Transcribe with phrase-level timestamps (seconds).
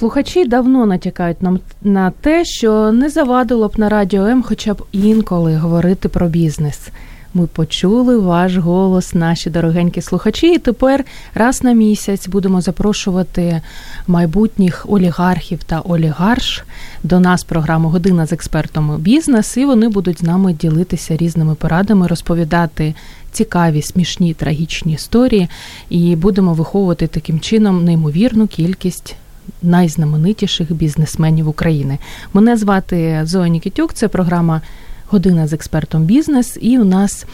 [0.00, 4.82] Слухачі давно натякають нам на те, що не завадило б на радіо М хоча б
[4.92, 6.88] інколи говорити про бізнес.
[7.34, 13.62] Ми почули ваш голос, наші дорогенькі слухачі, і тепер раз на місяць будемо запрошувати
[14.06, 16.64] майбутніх олігархів та олігарш
[17.02, 22.06] до нас програму Година з експертом бізнес, і вони будуть з нами ділитися різними порадами,
[22.06, 22.94] розповідати
[23.32, 25.48] цікаві, смішні, трагічні історії,
[25.90, 29.16] і будемо виховувати таким чином неймовірну кількість.
[29.62, 31.98] Найзнаменитіших бізнесменів України.
[32.34, 34.60] Мене звати Зоя Нікітюк, це програма
[35.06, 37.26] Година з експертом бізнес, і у нас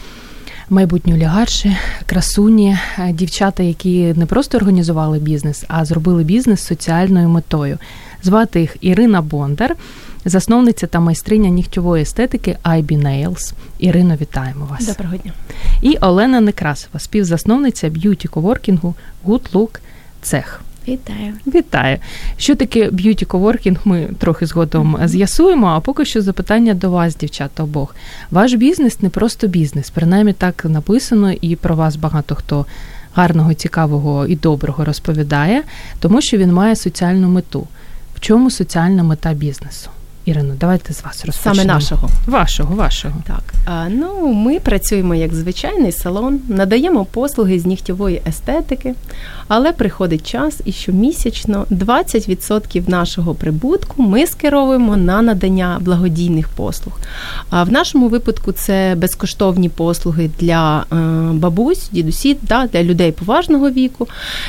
[0.69, 2.77] майбутні олігарші, красуні,
[3.09, 7.77] дівчата, які не просто організували бізнес, а зробили бізнес соціальною метою.
[8.23, 9.75] Звати їх Ірина Бондар,
[10.25, 13.53] засновниця та майстриня нігтьової естетики IB Nails.
[13.79, 14.87] Ірино, вітаємо вас.
[14.87, 15.33] Доброго дня.
[15.81, 19.79] І Олена Некрасова, співзасновниця б'юті коворкінгу Good Look
[20.21, 20.61] Цех.
[20.87, 21.97] Вітаю, вітаю.
[22.37, 23.79] Що таке б'юті коворкінг?
[23.85, 25.67] Ми трохи згодом з'ясуємо.
[25.67, 27.95] А поки що запитання до вас, дівчата, обох.
[28.31, 32.65] Ваш бізнес не просто бізнес, принаймні так написано, і про вас багато хто
[33.13, 35.63] гарного, цікавого і доброго розповідає,
[35.99, 37.67] тому що він має соціальну мету.
[38.15, 39.89] В чому соціальна мета бізнесу?
[40.27, 41.55] Ірино, давайте з вас розпочнемо.
[41.55, 42.09] Саме нашого.
[42.25, 43.13] Вашого, вашого.
[43.27, 43.43] Так.
[43.65, 48.93] А, ну, Ми працюємо як звичайний салон, надаємо послуги з нігтєвої естетики,
[49.47, 56.93] але приходить час і щомісячно 20% нашого прибутку ми скеровуємо на надання благодійних послуг.
[57.49, 60.95] А в нашому випадку це безкоштовні послуги для е,
[61.33, 64.07] бабусь, дідусів, да, для людей поважного віку,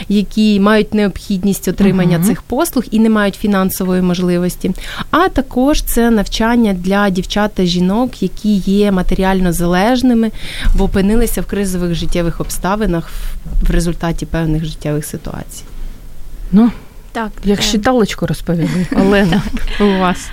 [0.09, 2.27] які мають необхідність отримання uh-huh.
[2.27, 4.71] цих послуг і не мають фінансової можливості.
[5.10, 10.31] А також це навчання для дівчат та жінок, які є матеріально залежними,
[10.75, 13.11] бо опинилися в кризових життєвих обставинах
[13.62, 15.65] в результаті певних життєвих ситуацій.
[16.53, 16.71] Ну,
[17.12, 19.43] так, як щиталочку розповіли, Олена,
[19.81, 20.28] у вас.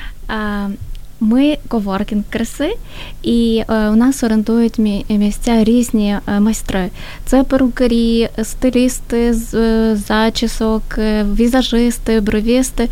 [1.20, 2.76] Ми коворкінг краси,
[3.24, 4.80] і е, у нас орендують
[5.10, 6.90] місця різні е, майстри.
[7.26, 10.84] Це перукарі, стилісти з е, зачісок,
[11.36, 12.90] візажисти, бровісти.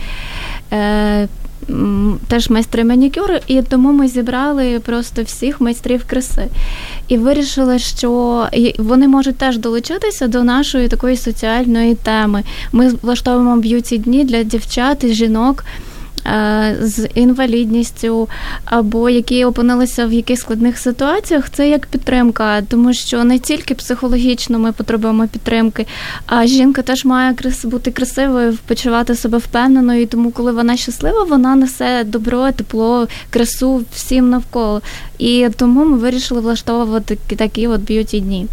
[2.27, 6.47] Теж майстри манікюру, і тому ми зібрали просто всіх майстрів краси
[7.07, 8.43] і вирішили, що
[8.77, 12.43] вони можуть теж долучитися до нашої такої соціальної теми.
[12.71, 15.63] Ми влаштовуємо б'юті дні для дівчат і жінок.
[16.25, 18.29] Е, з інвалідністю
[18.65, 24.59] або які опинилися в якихось складних ситуаціях, це як підтримка, тому що не тільки психологічно
[24.59, 25.87] ми потребуємо підтримки,
[26.25, 30.07] а жінка теж має бути красивою, почувати себе впевненою.
[30.07, 34.81] Тому, коли вона щаслива, вона несе добро, тепло, красу всім навколо.
[35.23, 38.47] І тому ми вирішили влаштовувати такі от б'юті дні.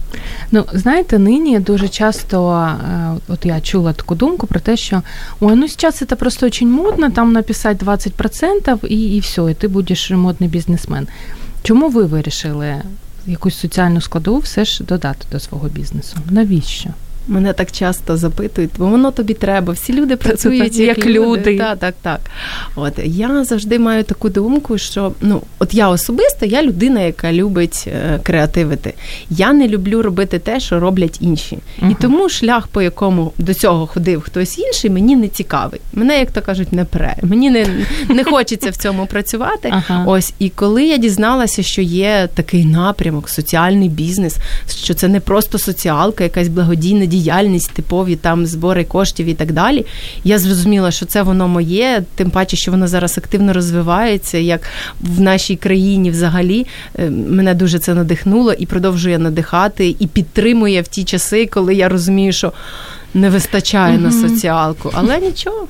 [0.53, 5.03] Ну знаєте, нині дуже часто, е, от я чула таку думку про те, що
[5.41, 9.69] ой, ну зараз це просто дуже модно, там написать 20% і, і все, і ти
[9.69, 11.09] будеш модний бізнесмен.
[11.63, 12.83] Чому ви вирішили
[13.27, 16.17] якусь соціальну складову все ж додати до свого бізнесу?
[16.31, 16.91] Навіщо?
[17.31, 19.73] Мене так часто запитують, бо воно тобі треба.
[19.73, 21.59] Всі люди працюють як, як люди.
[21.59, 22.21] Так, так, так.
[22.77, 27.85] От я завжди маю таку думку, що ну, от я особисто, я людина, яка любить
[27.87, 28.95] е, креативити.
[29.31, 31.59] Я не люблю робити те, що роблять інші.
[31.83, 35.81] uh І тому шлях, по якому до цього ходив хтось інший, мені не цікавий.
[35.93, 37.17] Мене, як то кажуть, не пре.
[37.23, 37.67] Мені не
[38.09, 39.73] не хочеться в цьому працювати.
[40.07, 44.37] Ось і коли я дізналася, що є такий напрямок, соціальний бізнес,
[44.69, 47.20] що це не просто соціалка, якась благодійна діяльність,
[47.73, 49.87] типові там збори коштів і так далі.
[50.25, 54.61] Я зрозуміла, що це воно моє, тим паче, що воно зараз активно розвивається, як
[55.01, 56.67] в нашій країні взагалі.
[56.99, 61.89] Е, мене дуже це надихнуло і продовжує надихати, і підтримує в ті часи, коли я
[61.89, 62.53] розумію, що
[63.15, 64.91] не вистачає mm на соціалку.
[64.95, 65.69] Але нічого.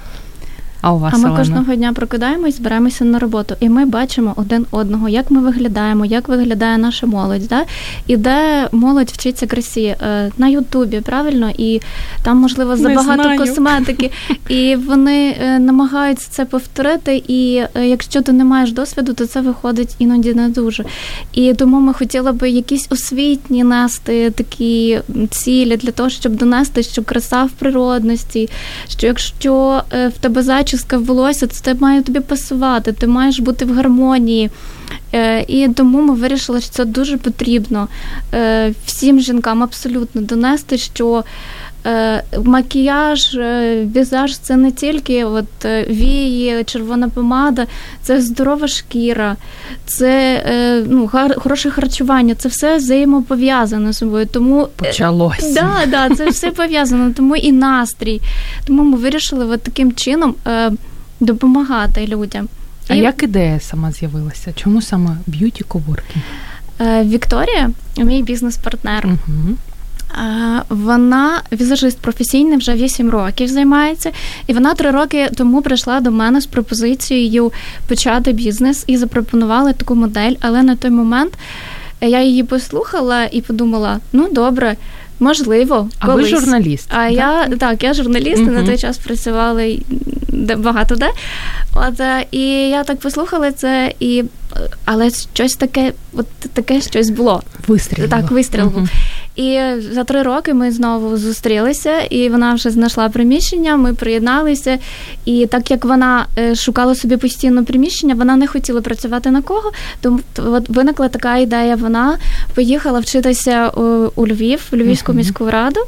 [0.83, 1.39] А у вас а ми Олена?
[1.39, 6.29] кожного дня прокидаємось, збираємося на роботу, і ми бачимо один одного, як ми виглядаємо, як
[6.29, 7.65] виглядає наша молодь, да?
[8.07, 11.81] і де молодь вчиться красі е, на Ютубі, правильно, і
[12.23, 14.11] там можливо забагато косметики,
[14.49, 17.23] і вони е, намагаються це повторити.
[17.29, 20.85] І е, якщо ти не маєш досвіду, то це виходить іноді не дуже.
[21.33, 25.01] І тому ми хотіли би якісь освітні нести такі
[25.31, 28.49] цілі для того, щоб донести, що краса в природності,
[28.89, 33.75] що якщо в тебе зачіска, зачіска волосся, це має тобі пасувати, ти маєш бути в
[33.75, 34.51] гармонії.
[35.15, 37.89] Е, і тому ми вирішили, що це дуже потрібно
[38.35, 41.25] е, всім жінкам абсолютно донести, що
[42.45, 47.67] макіяж, е, візаж це не тільки от вії, червона помада,
[48.03, 49.37] це здорова шкіра,
[49.87, 50.43] це
[50.89, 54.27] ну, гар, хороше харчування, це все взаємопов'язане з собою.
[54.27, 55.55] Тому почалось.
[55.55, 58.21] Да, да, це все пов'язано, тому і настрій.
[58.65, 60.35] Тому ми вирішили от таким чином
[61.21, 62.49] допомагати людям.
[62.89, 62.99] А і...
[62.99, 64.53] як ідея сама з'явилася?
[64.53, 66.25] Чому саме б'юті коворкінг?
[67.05, 69.07] Вікторія, мій бізнес-партнер.
[69.07, 69.57] Угу.
[70.69, 74.13] Вона візажист професійний, вже 8 років займається,
[74.47, 77.53] і вона три роки тому прийшла до мене з пропозицією
[77.89, 80.33] почати бізнес і запропонувала таку модель.
[80.41, 81.33] Але на той момент
[82.01, 84.77] я її послухала і подумала: ну добре,
[85.21, 86.89] можливо, а ви журналіст.
[86.91, 87.13] А так?
[87.13, 88.51] я так, я журналіст, угу.
[88.51, 89.65] на той час працювала
[90.59, 91.11] багато де.
[91.75, 94.25] От е, і я так послухала це, і
[94.85, 97.43] але щось таке, от таке щось було.
[97.69, 98.09] Вистріл.
[98.09, 98.77] Так, вистріл був.
[98.77, 98.89] Угу.
[99.37, 99.61] І
[99.93, 103.77] за три роки ми знову зустрілися, і вона вже знайшла приміщення.
[103.77, 104.79] Ми приєдналися.
[105.25, 109.73] І так як вона е, шукала собі постійно приміщення, вона не хотіла працювати на кого.
[110.01, 111.77] Тому от виникла така ідея.
[111.77, 112.19] Вона
[112.55, 113.69] поїхала вчитися
[114.15, 115.81] у Львів, в Львівську міську раду,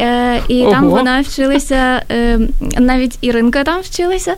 [0.00, 0.70] е, і Ого.
[0.70, 2.38] там вона вчилася е,
[2.78, 4.34] навіть Іринка там вчилася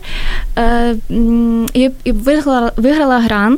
[1.73, 3.56] і і виграла виграла грант,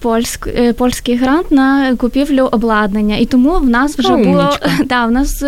[0.00, 3.16] польськ, польський грант на купівлю обладнання.
[3.16, 4.32] І тому в нас вже Умничка.
[4.32, 5.44] було да, в нас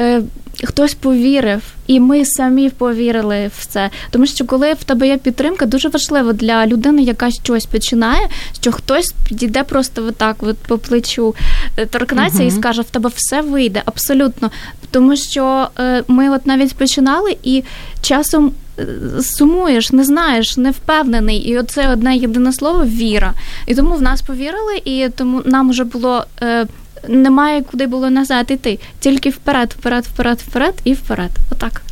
[0.00, 0.22] е,
[0.64, 3.90] хтось повірив, і ми самі повірили в це.
[4.10, 8.28] Тому що коли в тебе є підтримка, дуже важливо для людини, яка щось починає,
[8.60, 11.34] що хтось підійде просто отак, от по плечу,
[11.76, 14.50] е, торкнеться uh і скаже: в тебе все вийде абсолютно.
[14.90, 17.64] Тому що е, ми от навіть починали і
[18.02, 18.52] часом.
[18.78, 23.34] Е, сумуєш, не знаєш, не впевнений, і оце одне єдине слово віра.
[23.66, 26.66] І тому в нас повірили, і тому нам вже було е,
[27.08, 28.78] немає куди було назад іти.
[29.00, 31.30] Тільки вперед, вперед, вперед, вперед і вперед.
[31.52, 31.82] Отак.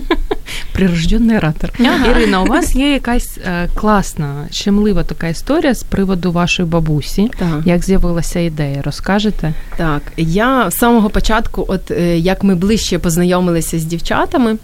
[0.72, 1.70] Прирожденний оратор.
[1.80, 2.10] Ага.
[2.10, 7.30] Ірина, у вас є якась е, класна, щемлива така історія з приводу вашої бабусі.
[7.38, 7.60] Так.
[7.64, 8.82] Як з'явилася ідея?
[8.82, 9.54] Розкажете?
[9.76, 14.58] Так, я з самого початку, от е, як ми ближче познайомилися з дівчатами, е,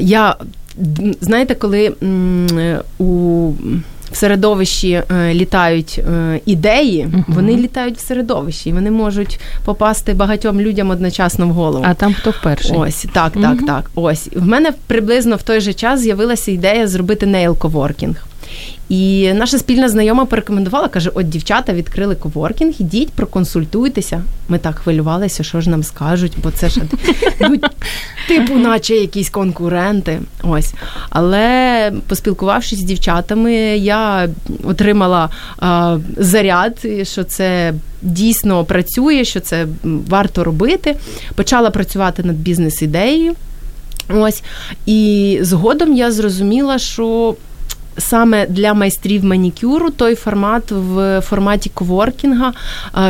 [0.00, 0.36] я
[1.20, 3.52] знаєте, коли м, у
[4.12, 10.60] в середовищі е, літають е, ідеї, вони літають в середовищі, і вони можуть попасти багатьом
[10.60, 11.84] людям одночасно в голову.
[11.88, 12.76] А там хто перший?
[12.76, 13.90] Ось так, так, так.
[13.94, 18.16] Ось в мене приблизно в той же час з'явилася ідея зробити нейл-коворкінг.
[18.88, 24.22] І наша спільна знайома порекомендувала, каже: от дівчата відкрили коворкінг, ідіть, проконсультуйтеся.
[24.48, 26.80] Ми так хвилювалися, що ж нам скажуть, бо це ж
[27.40, 27.56] ну,
[28.28, 30.20] типу, наче якісь конкуренти.
[30.42, 30.74] Ось.
[31.10, 34.28] Але поспілкувавшись з дівчатами, я
[34.64, 37.74] отримала а, заряд, що це.
[38.04, 40.96] Дійсно працює, що це варто робити.
[41.34, 43.34] Почала працювати над бізнес-ідеєю.
[44.08, 44.42] Ось.
[44.86, 47.36] І згодом я зрозуміла, що
[47.98, 52.52] саме для майстрів манікюру той формат в форматі коворкінга,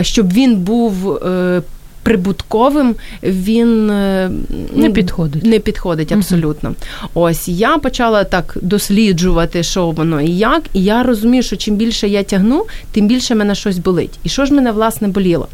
[0.02, 1.62] щоб він був е,
[2.02, 4.30] прибутковим він е,
[4.74, 5.44] не підходить.
[5.44, 6.70] Не підходить абсолютно.
[6.70, 6.74] uh
[7.14, 12.08] Ось я почала так досліджувати, що воно і як, і я розумію, що чим більше
[12.08, 14.18] я тягну, тим більше мене щось болить.
[14.24, 15.48] І що ж мене власне боліло?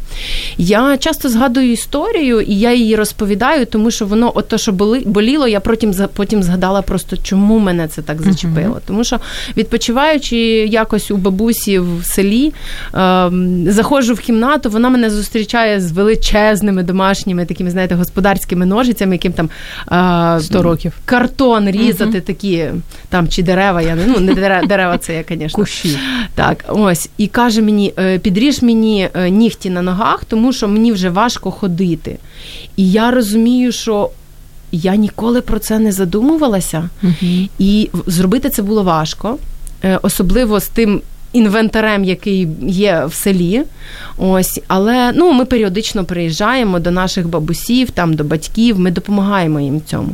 [0.57, 4.71] Я часто згадую історію, і я її розповідаю, тому що воно, от то, що
[5.05, 8.75] боліло, я потім потім згадала просто, чому мене це так зачепило.
[8.75, 9.19] uh Тому що
[9.57, 10.37] відпочиваючи
[10.67, 12.53] якось у бабусі в селі,
[12.93, 13.31] е,
[13.67, 19.33] заходжу в кімнату, вона мене зустрічає з величезним величезними домашніми такими, знаєте, господарськими ножицями, яким
[19.33, 19.49] там
[19.85, 22.65] а, 100 років картон різати, uh такі
[23.09, 23.81] там чи дерева.
[23.81, 25.55] Я не ну не дерева, дерева це я, звісно.
[25.55, 25.97] Кущі.
[26.35, 30.91] Так, ось і каже мені: «Е, підріж мені е, нігті на ногах, тому що мені
[30.91, 32.17] вже важко ходити.
[32.75, 34.09] І я розумію, що.
[34.71, 39.37] Я ніколи про це не задумувалася, uh і зробити це було важко,
[39.83, 41.01] е, особливо з тим
[41.33, 43.63] інвентарем, який є в селі.
[44.17, 49.81] Ось, але ну, ми періодично приїжджаємо до наших бабусів, там до батьків, ми допомагаємо їм
[49.85, 50.09] цьому.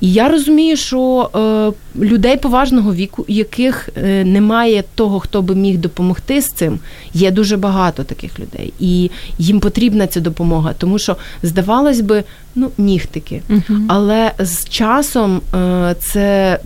[0.00, 5.78] І я розумію, що е, людей поважного віку, яких е, немає того, хто би міг
[5.78, 6.78] допомогти з цим,
[7.14, 12.70] є дуже багато таких людей, і їм потрібна ця допомога, тому що здавалось би, ну
[12.78, 13.80] нігтики, угу.
[13.88, 16.58] але з часом е, це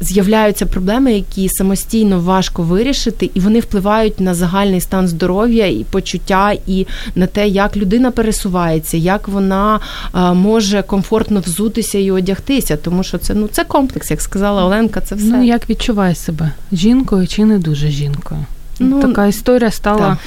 [0.00, 6.54] з'являються проблеми, які самостійно важко вирішити, і вони впливають на загальний стан здоров'я і почуття,
[6.66, 9.80] і на те, як людина пересувається, як вона
[10.12, 12.76] а, може комфортно взутися і одягтися.
[12.76, 15.26] Тому що це ну це комплекс, як сказала Оленка, це все.
[15.26, 18.44] Ну як відчуває себе жінкою чи не дуже жінкою?
[18.78, 20.18] Ну, така історія стала так.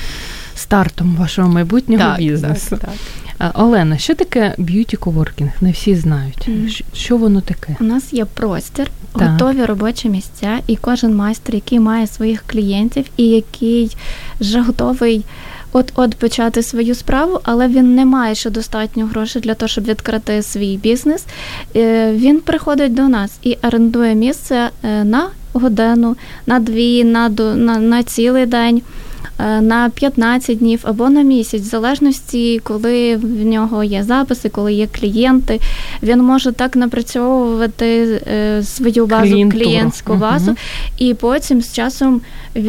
[0.56, 2.70] стартом вашого майбутнього так, бізнесу.
[2.70, 2.90] Так, так.
[3.40, 5.50] А, Олена, що таке б'юті коворкінг?
[5.62, 6.50] Не всі знають.
[6.50, 7.76] Щ- Що воно таке?
[7.80, 8.88] У нас є простір,
[9.20, 9.32] Так.
[9.32, 13.98] готові робочі місця, і кожен майстер, який має своїх клієнтів і який
[14.40, 15.26] вже готовий
[15.74, 20.42] от-от почати свою справу, але він не має ще достатньо грошей для того, щоб відкрити
[20.42, 21.26] свій бізнес.
[21.76, 26.16] е, Він приходить до нас і орендує місце е, на годину,
[26.46, 28.82] на дві, на, на, на цілий день.
[29.40, 34.74] Е, На 15 днів або на місяць, в залежності, коли в нього є записи, коли
[34.74, 35.60] є клієнти,
[36.04, 39.64] він може так напрацьовувати е, свою базу, Клієнтуру.
[39.66, 40.56] клієнтську базу,
[40.98, 42.22] і потім з часом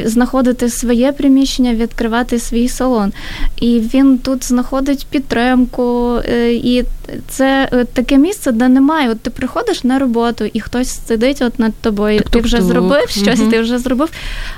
[0.04, 3.12] знаходити своє приміщення, відкривати свій салон.
[3.60, 6.16] І він тут знаходить підтримку.
[6.28, 6.84] е, І
[7.28, 9.10] це таке місце, де немає.
[9.10, 12.20] От ти приходиш на роботу, і хтось сидить от над тобою.
[12.30, 12.72] Ти вже Тук-тук-тук.
[12.72, 13.50] зробив щось, Мгм.
[13.50, 14.08] ти вже зробив.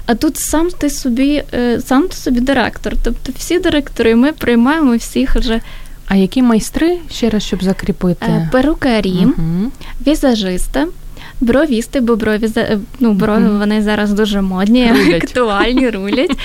[0.07, 2.95] А тут сам ти собі, е, сам собі директор.
[3.05, 5.61] Тобто всі директори, ми приймаємо всіх вже
[6.09, 8.27] А які майстри, ще раз, щоб закріпити?
[8.27, 9.13] е, перукарі.
[9.27, 9.73] Мгм.
[10.07, 10.87] візажисти.
[11.41, 13.59] Бровісти, бо брові е, ну, брові Мгм.
[13.59, 15.25] вони зараз дуже модні, Рулять.
[15.25, 16.37] актуальні, рулять.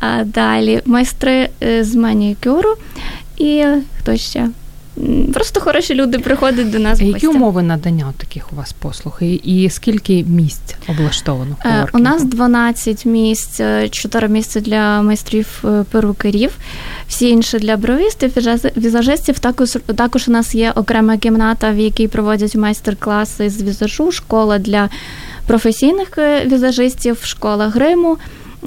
[0.00, 2.74] А далі майстри е, з манікюру
[3.36, 3.64] і
[3.98, 4.48] хто ще?
[5.34, 7.00] Просто хороші люди приходять до нас.
[7.00, 9.18] В які умови надання таких у вас послуг?
[9.20, 11.56] І, і скільки місць облаштовано?
[11.64, 16.50] в Е, У нас 12 місць, 4 місця для майстрів е, перукарів,
[17.08, 19.38] всі інші для бровістів, візаж- візажистів.
[19.38, 24.88] Також, також у нас є окрема кімната, в якій проводять майстер-класи з візажу, школа для
[25.46, 28.18] професійних е, візажистів, школа гриму.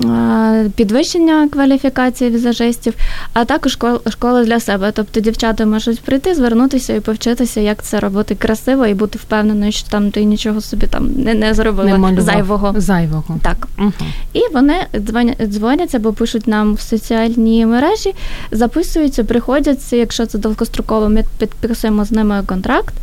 [0.05, 2.93] Е, Підвищення кваліфікації візажистів,
[3.33, 4.91] а також школ- школа для себе.
[4.95, 9.89] Тобто дівчата можуть прийти, звернутися і повчитися, як це робити красиво, і бути впевненою, що
[9.89, 12.73] там ти нічого собі там не, не зробила Не зайвого.
[12.77, 13.35] Зайвого.
[13.41, 13.67] Так.
[13.79, 13.91] Угу.
[14.33, 18.13] І вони дзвоня- дзвонять або пишуть нам в соціальні мережі,
[18.51, 22.93] записуються, приходять, якщо це довгостроково, ми підписуємо з ними контракт.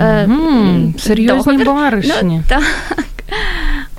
[0.00, 0.28] Е,
[0.98, 2.12] серйозні баришні.
[2.22, 2.62] Ну, так.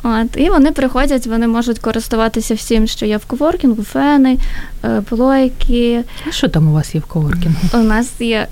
[0.07, 4.37] От, і вони приходять, вони можуть користуватися всім, що є в коворкінгу, фени,
[4.83, 6.03] е, плойки.
[6.27, 7.59] А що там у вас є в коворкінгу?
[7.73, 8.47] У нас є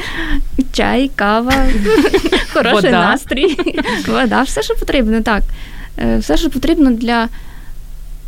[0.72, 1.52] чай, кава,
[2.52, 3.56] хороший настрій,
[4.08, 5.42] вода, все, що потрібно, так.
[5.98, 7.28] Е, Все, що потрібно для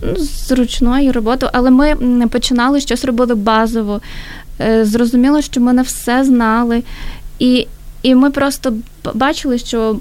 [0.02, 4.00] ну, зручної роботи, але ми починали щось робили базово.
[4.61, 6.83] Е, Зрозуміло, що ми не все знали,
[7.38, 7.66] і,
[8.02, 8.75] і ми просто
[9.14, 9.97] бачили, що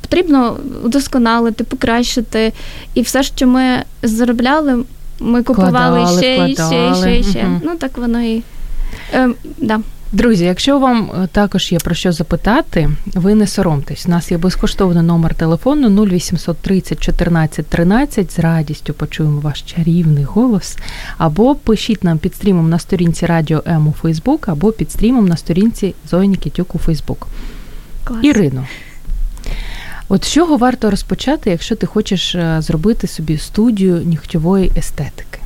[0.00, 2.52] потрібно удосконалити, покращити,
[2.94, 3.62] і все, що ми
[4.02, 4.84] заробляли,
[5.20, 7.44] ми купували Вкладали, ще, і ще, і ще, і ще.
[7.44, 7.60] Мгм.
[7.64, 8.42] Ну так воно і.
[9.14, 9.28] Е,
[9.58, 9.80] да.
[10.12, 14.06] Друзі, якщо вам е, також є про що запитати, ви не соромтесь.
[14.06, 18.32] У нас є безкоштовний номер телефону 0800 30 14 13.
[18.32, 20.76] З радістю почуємо ваш чарівний голос.
[21.18, 25.36] Або пишіть нам під стрімом на сторінці Радіо М у Фейсбук, або під стрімом на
[25.36, 27.26] сторінці Зої Нікітюк у Фейсбук.
[28.04, 28.24] Клас.
[28.24, 28.66] Ірино,
[30.08, 35.38] от з чого варто розпочати, якщо ти хочеш е, зробити собі студію нігтьової естетики?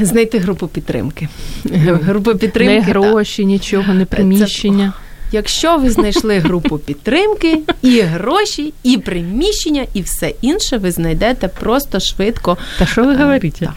[0.00, 1.28] Знайти групу підтримки.
[1.74, 2.74] Групу підтримки.
[2.74, 4.92] не гроші, нічого, не приміщення.
[5.32, 12.00] Якщо ви знайшли групу підтримки, і гроші, і приміщення, і все інше, ви знайдете просто
[12.00, 12.56] швидко.
[12.78, 13.70] Та що ви Е, говорите?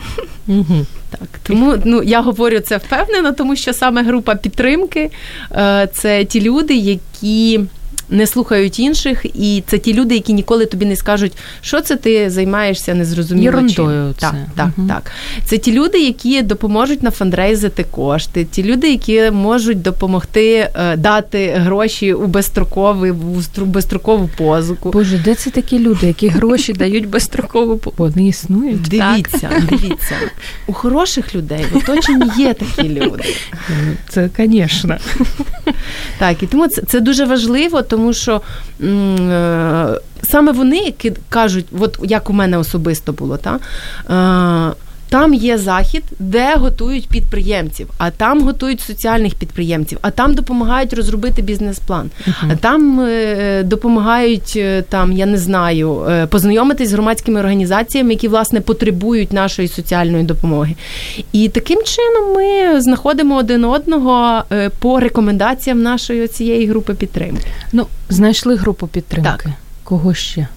[0.48, 0.86] Угу.
[1.10, 5.12] Так, тому ну я говорю це впевнено, тому що саме група підтримки
[5.52, 7.60] е, це ті люди, які.
[8.12, 12.30] Не слухають інших, і це ті люди, які ніколи тобі не скажуть, що це ти
[12.30, 14.14] займаєшся незрозуміло чим.
[14.20, 14.88] Так, так, Мгм.
[14.90, 15.12] так.
[15.46, 21.48] Це ті люди, які допоможуть на фандрейзити кошти, ті люди, які можуть допомогти е, дати
[21.48, 24.92] гроші у безстроковий у безстрокову позику.
[24.92, 27.78] Боже, де це такі люди, які гроші дають безстроково?
[27.78, 28.82] по- Вони існують.
[28.82, 30.16] Дивіться, дивіться.
[30.68, 33.24] У хороших людей в оточенні є такі люди.
[34.10, 34.98] Це, звісно.
[36.18, 38.42] Так, і тому це, це дуже важливо, тому що
[38.82, 43.60] м, е, саме вони які кажуть, от як у мене особисто було, та,
[44.10, 44.74] е,
[45.10, 51.42] там є захід, де готують підприємців, а там готують соціальних підприємців, а там допомагають розробити
[51.42, 52.10] бізнес-план,
[52.50, 58.28] а там е, допомагають е, там, я не знаю, е, познайомитись з громадськими організаціями, які
[58.28, 60.76] власне потребують нашої соціальної допомоги.
[61.32, 64.44] І таким чином ми знаходимо один одного
[64.80, 67.48] по рекомендаціям нашої цієї групи підтримки.
[67.74, 69.30] Ну, знайшли групу підтримки.
[69.30, 69.46] Так.
[69.84, 70.48] Кого ще?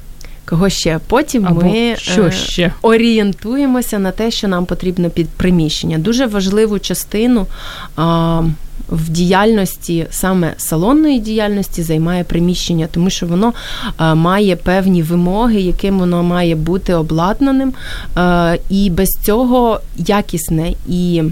[0.45, 1.01] Кого ще?
[1.07, 2.73] Потім Або ми що е, ще?
[2.83, 5.99] орієнтуємося на те, що нам потрібно під приміщення.
[5.99, 7.47] Дуже важливу частину
[7.97, 8.41] а,
[8.89, 13.53] в діяльності, саме салонної діяльності, займає приміщення, тому що воно
[13.97, 17.73] а, має певні вимоги, яким воно має бути обладнаним.
[18.15, 21.23] А, і без цього якісне і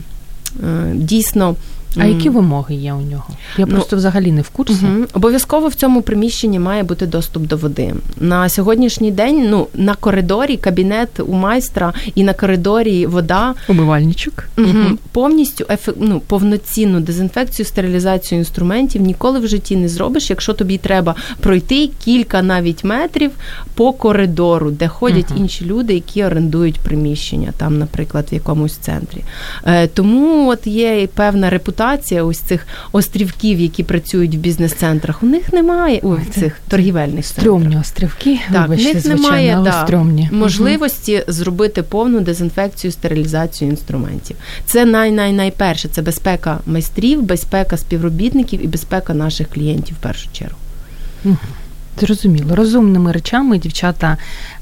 [0.65, 1.57] е, дійсно.
[1.97, 3.25] А які вимоги є у нього?
[3.59, 4.85] Я Ну, просто взагалі не в курсі.
[4.97, 5.05] Угу.
[5.13, 7.95] Обов'язково в цьому приміщенні має бути доступ до води.
[8.21, 13.55] На сьогоднішній день ну, на коридорі кабінет у майстра і на коридорі вода.
[13.69, 14.45] Умивальничок.
[14.59, 14.69] Угу.
[15.13, 21.15] Повністю ефе- ну, повноцінну дезінфекцію, стерилізацію інструментів ніколи в житті не зробиш, якщо тобі треба
[21.41, 23.31] пройти кілька навіть метрів
[23.75, 29.25] по коридору, де ходять інші люди, які орендують приміщення, там, наприклад, в якомусь центрі.
[29.67, 31.80] Е, тому от є і певна репутація
[32.23, 35.23] ось цих острівків, які працюють в бізнес-центрах.
[35.23, 37.43] У них немає у цих торгівельних центрах.
[37.43, 38.41] Стрьомні острівки.
[38.53, 44.37] Так, в Вибачте, них звичайно, немає але да, можливості можливості зробити повну дезінфекцію, стерилізацію інструментів.
[44.67, 45.89] Це най най найперше.
[45.89, 50.57] Це безпека майстрів, безпека співробітників і безпека наших клієнтів в першу чергу.
[52.01, 54.17] Зрозуміло, розумними речами дівчата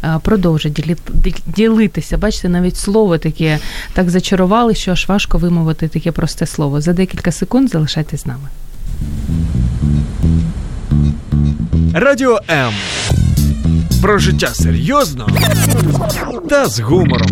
[0.05, 0.97] е, продовжують
[1.47, 2.19] ділитися.
[2.19, 3.59] Бачите, навіть слово таке
[3.93, 6.81] так зачарували, що аж важко вимовити таке просте слово.
[6.81, 8.49] За декілька секунд залишайтесь з нами.
[11.95, 12.73] Радіо М.
[14.03, 15.29] Про життя серйозно
[16.49, 17.31] та з гумором.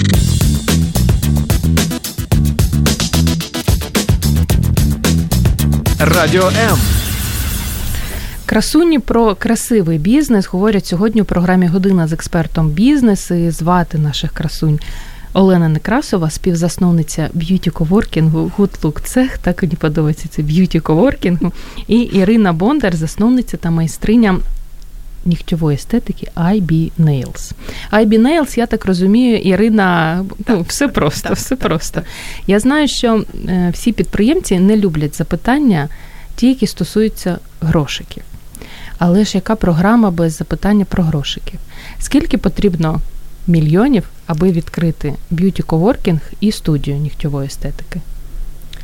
[5.98, 6.95] Радіо М.
[8.46, 13.30] Красуні про красивий бізнес говорять сьогодні у програмі Година з експертом бізнес.
[13.30, 14.80] І звати наших красунь
[15.32, 19.38] Олена Некрасова, співзасновниця б'юті коворкінгу Good Look Цех.
[19.38, 21.52] Так мені подобається це б'юті коворкінгу.
[21.88, 24.38] І Ірина Бондар, засновниця та майстриня.
[25.24, 27.52] Нігтьової естетики IB Nails.
[27.92, 32.02] IB Nails, я так розумію, Ірина, ну, все просто, так, все так, просто.
[32.46, 35.88] Я знаю, що е, всі підприємці не люблять запитання,
[36.36, 38.22] ті, які стосуються грошиків.
[38.98, 41.60] Але ж яка програма без запитання про грошиків?
[41.98, 43.00] Скільки потрібно
[43.46, 48.00] мільйонів, аби відкрити б'юті коворкінг і студію нігтьової естетики?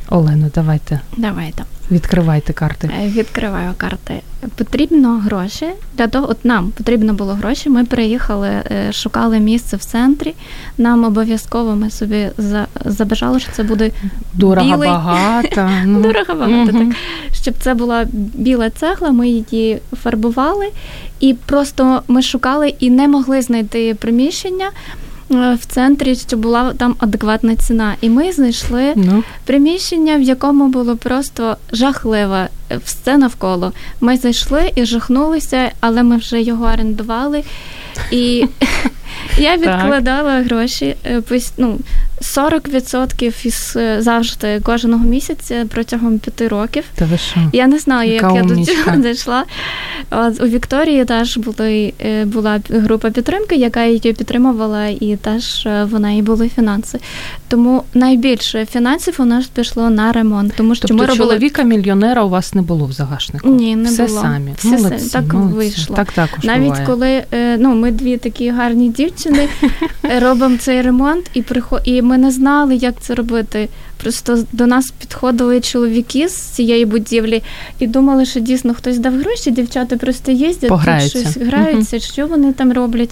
[0.09, 1.63] Олено, давайте Давайте.
[1.91, 2.91] відкривайте карти.
[3.03, 4.21] Е, Відкриваю карти.
[4.55, 5.65] Потрібно гроші.
[5.97, 7.69] Для того, от нам потрібно було гроші.
[7.69, 10.33] Ми приїхали, е, шукали місце в центрі.
[10.77, 12.29] Нам обов'язково ми собі
[12.85, 13.91] забажали, що це буде
[14.33, 14.89] Дорого білий.
[14.89, 15.69] багато.
[15.85, 16.01] Ну.
[16.01, 16.87] дорого багато, так.
[17.43, 20.65] Щоб це була біла цегла, ми її фарбували,
[21.19, 24.69] і просто ми шукали і не могли знайти приміщення.
[25.31, 30.67] е, В центрі, щоб була там адекватна ціна, і ми знайшли Ну, приміщення, в якому
[30.67, 32.49] було просто жахливо е,
[32.85, 33.71] все навколо.
[34.01, 37.43] Ми зайшли і жахнулися, але ми вже його орендували.
[38.11, 38.45] І
[39.37, 41.21] я відкладала гроші е,
[41.57, 41.79] ну,
[42.21, 46.83] 40% із е, завжди кожного місяця протягом п'яти років.
[46.95, 47.39] та ви що?
[47.53, 48.83] Я не знаю, як Яка я до умнічка.
[48.83, 49.43] цього дійшла.
[50.11, 56.11] От, у Вікторії теж були, е, була група підтримки, яка її підтримувала, і теж вона
[56.11, 56.99] і були фінанси.
[57.47, 62.23] Тому найбільше фінансів у нас пішло на ремонт, тому що Тобто ми робили чоловіка мільйонера
[62.23, 63.49] у вас не було в загашнику?
[63.49, 64.21] Ні, не Все було.
[64.21, 64.53] самі.
[64.57, 65.25] Все молодці, самі.
[65.25, 65.55] Так молодці.
[65.57, 65.95] вийшло.
[65.95, 66.85] Так також навіть буває.
[66.85, 67.23] коли
[67.57, 69.12] ну, ми дві такі гарні дівчини
[70.05, 71.81] е, робимо цей ремонт, і приход...
[71.83, 73.69] і ми не знали, як це робити.
[73.97, 77.43] Просто до нас підходили чоловіки з цієї будівлі
[77.79, 81.19] і думали, що дійсно хтось дав гроші, дівчата просто їздять, Пограються.
[81.19, 83.09] щось граються, що вони там роблять.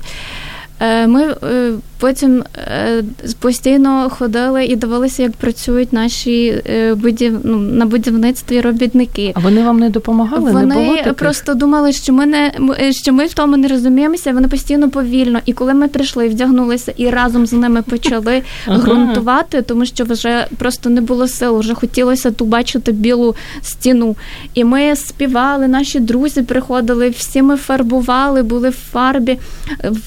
[0.80, 3.04] Е, Ми е, потім е,
[3.40, 7.40] постійно ходили і дивилися, як працюють наші е, будів...
[7.44, 9.32] ну, на будівництві робітники.
[9.36, 10.52] А вони вам не допомагали?
[10.52, 11.14] Вони не було таких?
[11.14, 14.32] просто думали, що ми не е, що ми в тому не розуміємося.
[14.32, 15.40] Вони постійно повільно.
[15.46, 20.90] І коли ми прийшли, вдягнулися і разом з ними почали ґрунтувати, тому що вже просто
[20.90, 24.16] не було сил, вже хотілося ту бачити білу стіну.
[24.54, 29.38] І ми співали, наші друзі приходили, всі ми фарбували, були в фарбі,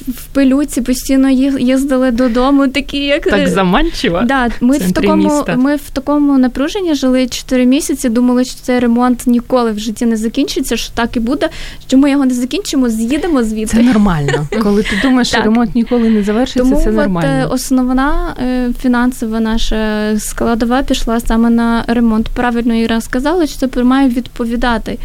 [0.08, 4.22] в пилюці, постійно ї- їздили додому, такі як так е, заманчиво.
[4.24, 5.56] Да, ми в такому міста.
[5.56, 8.08] ми в такому напруженні жили 4 місяці.
[8.08, 10.76] Думали, що цей ремонт ніколи в житті не закінчиться.
[10.76, 11.48] Що так і буде.
[11.86, 14.48] Що ми його не закінчимо, з'їдемо Це нормально.
[14.62, 17.48] Коли ти думаєш, що ремонт ніколи не завершиться, Тому це е, нормально.
[17.50, 22.28] основна е, фінансова наша складова пішла саме на ремонт.
[22.28, 24.98] Правильно Іра сказала, що це має відповідати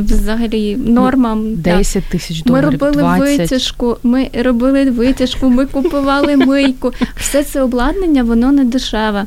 [0.00, 1.54] взагалі нормам.
[1.54, 1.76] да.
[1.76, 3.38] 10 тисяч Ми робили 20.
[3.38, 6.92] витяжку, ми робили витяжку, ми купували мийку.
[7.16, 9.24] Все це обладнання, воно не дешеве.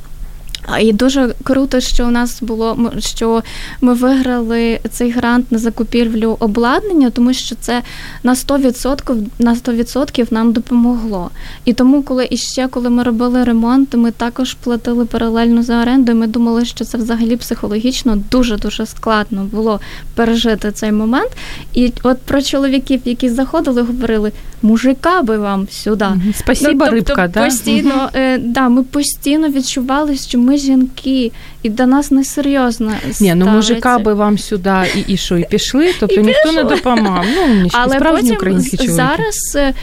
[0.81, 3.43] І дуже круто, що у нас було що
[3.81, 7.81] ми виграли цей грант на закупівлю обладнання, тому що це
[8.23, 11.31] на 100% на 100% нам допомогло.
[11.65, 16.11] І тому, коли іще коли ми робили ремонт, ми також платили паралельно за оренду.
[16.11, 19.79] і Ми думали, що це взагалі психологічно дуже дуже складно було
[20.15, 21.31] пережити цей момент.
[21.73, 26.05] І от про чоловіків, які заходили, говорили: мужика би вам сюди.
[26.35, 27.45] Спасіба, ну, тобто, рибка, да?
[27.45, 31.31] постійно, е, да, ми постійно відчували, що ми жінки,
[31.63, 32.91] і до нас несерйозно.
[33.21, 36.63] Ні, ну мужика би вам сюди і і що, і пішли, тобто і ніхто не
[36.63, 37.25] допомагав.
[37.35, 38.95] Ну, Але справжні українські чоловіки.
[38.95, 39.73] зараз е,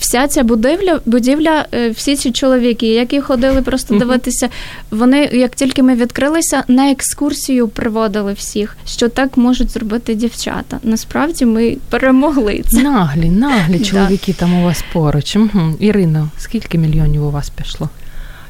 [0.00, 4.48] вся ця будівля, будівля, е, всі ці чоловіки, які ходили просто дивитися,
[4.90, 10.78] вони, як тільки ми відкрилися, на екскурсію приводили всіх, що так можуть зробити дівчата.
[10.82, 12.82] Насправді ми перемогли це.
[12.82, 15.36] Наглі, наглі чоловіки там у вас поруч.
[15.36, 15.76] Угу.
[15.80, 17.88] Ірина, скільки мільйонів у вас пішло?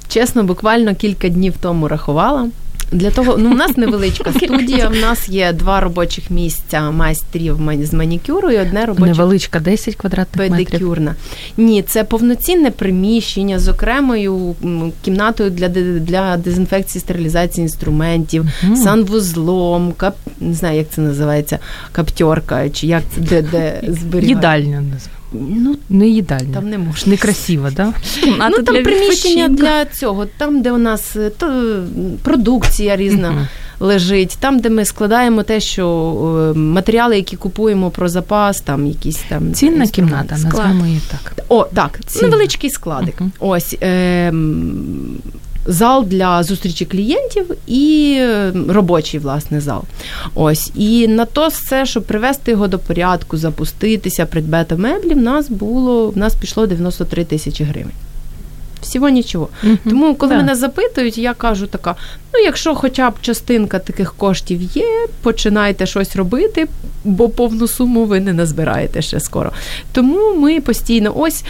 [0.08, 2.48] Чесно, буквально кілька днів тому рахувала.
[2.92, 4.88] Для того, ну у нас невеличка студія.
[4.88, 10.50] У нас є два робочих місця майстрів з манікюру і одне робоче невеличка 10 квадратних
[10.50, 11.10] педикюрна.
[11.10, 11.66] Метрів.
[11.66, 14.54] Ні, це повноцінне приміщення з окремою
[15.02, 18.76] кімнатою для для дезінфекції, стерилізації інструментів, mm.
[18.76, 21.58] санвузлом, кап не знаю, як це називається,
[21.92, 24.26] каптьорка, чи як це де де зберігати.
[24.26, 24.82] Їдальня
[25.32, 26.54] Ну, не їдальня.
[26.54, 27.10] Там не можна.
[27.10, 27.92] Некрасиво, да?
[28.26, 31.76] Ну, там для приміщення для цього, там, де у нас е, то,
[32.22, 33.86] продукція різна uh-huh.
[33.86, 39.20] лежить, там, де ми складаємо те, що е, матеріали, які купуємо про запас, там якісь
[39.28, 39.52] там.
[39.52, 41.44] Цінна кімната, назвемо її так.
[41.48, 42.28] О, так, Цінна.
[42.28, 43.20] невеличкий складик.
[43.20, 43.30] Uh-huh.
[43.38, 43.76] Ось.
[43.82, 44.32] Е-
[45.66, 48.20] зал для зустрічі клієнтів і
[48.68, 49.82] робочий власне зал.
[50.34, 55.48] Ось і на то все, щоб привести його до порядку, запуститися, придбати меблі, в нас
[55.48, 57.92] було в нас пішло 93 тисячі гривень.
[58.82, 59.48] Всього нічого.
[59.64, 60.42] uh Тому, коли так.
[60.42, 61.94] мене запитують, я кажу така:
[62.34, 66.68] ну, якщо хоча б частинка таких коштів є, починайте щось робити,
[67.04, 69.52] бо повну суму ви не назбираєте ще скоро.
[69.92, 71.44] Тому ми постійно ось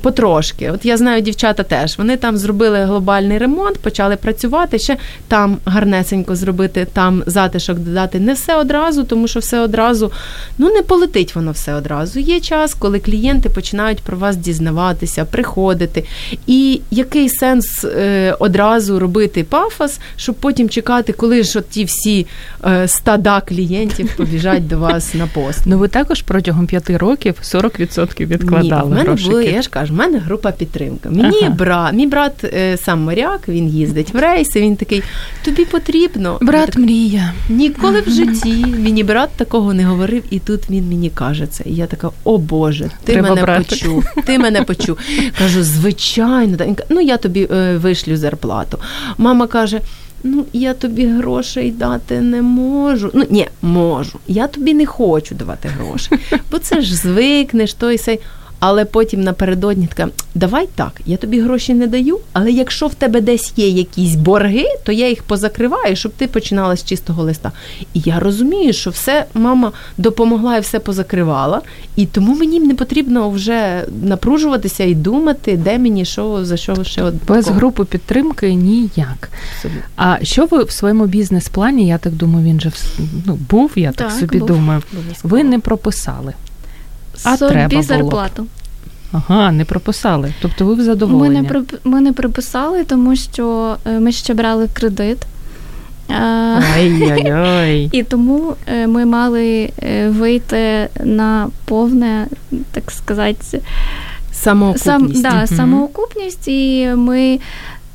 [0.00, 4.96] Потрошки, от я знаю, дівчата теж вони там зробили глобальний ремонт, почали працювати ще
[5.28, 8.20] там гарнесенько зробити, там затишок додати.
[8.20, 10.12] Не все одразу, тому що все одразу
[10.58, 12.20] ну не полетить воно все одразу.
[12.20, 16.04] Є час, коли клієнти починають про вас дізнаватися, приходити.
[16.46, 22.26] І який сенс е, одразу робити пафос, щоб потім чекати, коли ж от ті всі
[22.64, 25.60] е, стада клієнтів побіжать до вас на пост.
[25.66, 28.90] Ну ви також протягом п'яти років 40% відкладали.
[28.90, 31.08] Ні, в мене були, я ж кажу, в мене група підтримки.
[31.08, 31.50] Мені ага.
[31.50, 34.60] брат, мій брат е, сам моряк, він їздить в рейси.
[34.60, 35.02] Він такий,
[35.44, 36.38] тобі потрібно.
[36.40, 37.32] Брат так, мрія.
[37.48, 41.64] Ніколи в житті мені брат такого не говорив, і тут він мені каже це.
[41.66, 43.64] І я така, о Боже, ти Треба мене брати.
[43.68, 44.04] почув.
[44.26, 44.98] Ти мене почув.
[45.38, 46.56] Кажу, звичайно,
[46.88, 48.78] ну я тобі е, вишлю зарплату.
[49.18, 49.80] Мама каже.
[50.24, 53.10] Ну, я тобі грошей дати не можу.
[53.14, 54.18] Ну, ні, можу.
[54.28, 56.10] Я тобі не хочу давати гроші.
[56.50, 58.20] Бо це ж звикнеш, той сей
[58.64, 63.20] але потім напередодні така, давай так, я тобі гроші не даю, але якщо в тебе
[63.20, 67.52] десь є якісь борги, то я їх позакриваю, щоб ти починала з чистого листа.
[67.94, 71.60] І я розумію, що все мама допомогла і все позакривала,
[71.96, 77.02] і тому мені не потрібно вже напружуватися і думати, де мені що за що ще
[77.02, 79.30] от без групи підтримки ніяк.
[79.56, 79.82] Абсолютно.
[79.96, 81.86] А що ви в своєму бізнес-плані?
[81.86, 82.72] Я так думаю, він же
[83.26, 84.48] ну, був, я так, так собі був.
[84.48, 84.82] думаю.
[85.22, 86.32] Ви не прописали
[87.24, 88.46] а собі треба зарплату.
[89.12, 90.34] Ага, не прописали.
[90.42, 91.42] Тобто ви в задоволення?
[91.42, 95.18] Ми не ми не прописали, тому що е, ми ще брали кредит.
[96.74, 97.88] Ай-яй-яй.
[97.92, 102.26] І тому е, ми мали е, вийти на повне,
[102.72, 103.60] так сказати,
[104.32, 105.22] самоокупність.
[105.22, 107.38] Сам, да, самоокупність, і ми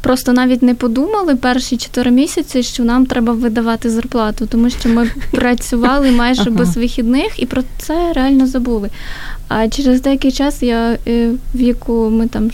[0.02, 5.12] просто навіть не подумали перші чотири місяці, що нам треба видавати зарплату, тому що ми
[5.32, 6.52] працювали майже ага.
[6.52, 8.90] без вихідних і про це реально забули.
[9.48, 12.52] А через деякий час я е, в яку ми там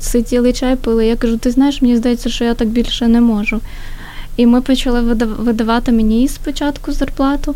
[0.00, 3.60] сиділи чай пили, я кажу: ти знаєш, мені здається, що я так більше не можу.
[4.36, 7.54] І ми почали видавати мені спочатку зарплату.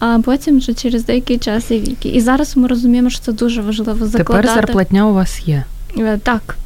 [0.00, 2.08] А потім вже через деякий час і віки.
[2.08, 4.48] І зараз ми розуміємо, що це дуже важливо закладати.
[4.48, 5.64] Тепер зарплатня у вас є.
[5.98, 6.56] Е, так,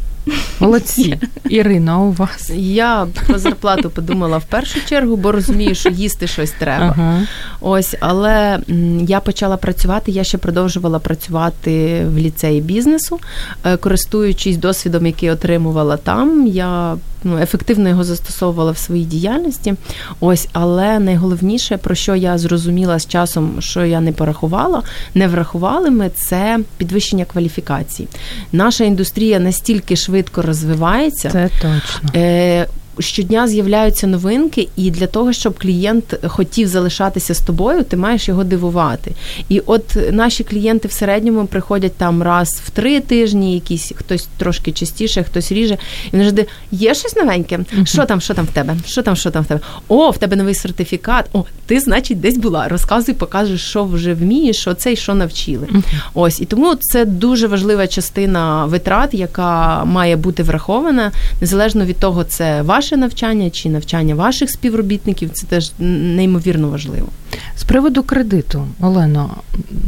[0.61, 1.19] Молодці.
[1.49, 2.51] Ірина, у вас?
[2.57, 6.95] Я про зарплату подумала в першу чергу, бо розумію, що їсти щось треба.
[6.99, 7.23] Ага.
[7.61, 8.59] Ось, але
[9.01, 13.21] я почала працювати, я ще продовжувала працювати в ліцеї бізнесу,
[13.65, 16.47] е, користуючись досвідом, який отримувала там.
[16.47, 19.75] Я ну, ефективно його застосовувала в своїй діяльності.
[20.21, 24.83] Ось, але найголовніше, про що я зрозуміла з часом, що я не порахувала,
[25.15, 28.09] не врахували ми, це підвищення кваліфікації.
[28.53, 30.12] Наша індустрія настільки швидко
[30.43, 31.31] розвивається.
[31.31, 32.21] Це точно.
[32.21, 32.67] Е,
[32.99, 38.45] щодня з'являються новинки, і для того, щоб клієнт хотів залишатися з тобою, ти маєш його
[38.45, 39.13] дивувати.
[39.49, 44.73] І от наші клієнти в середньому приходять там раз в три тижні, якісь хтось трошки
[44.73, 45.75] частіше, хтось ріже.
[45.75, 47.59] І вони завжди є щось новеньке.
[47.85, 48.77] Що там, що там в тебе?
[48.87, 49.61] Що там, що там в тебе?
[49.89, 51.25] О, в тебе новий сертифікат.
[51.33, 52.69] О, ти, значить, десь була.
[52.69, 55.69] Розказуй, покажеш, що вже вмієш, що це і що навчили.
[56.15, 62.25] Ось і тому це дуже важлива частина витрат, яка має бути врахована, незалежно від того,
[62.25, 65.31] це ваше навчання чи навчання ваших співробітників.
[65.31, 67.09] Це теж неймовірно важливо.
[67.57, 69.31] З приводу кредиту, Олено,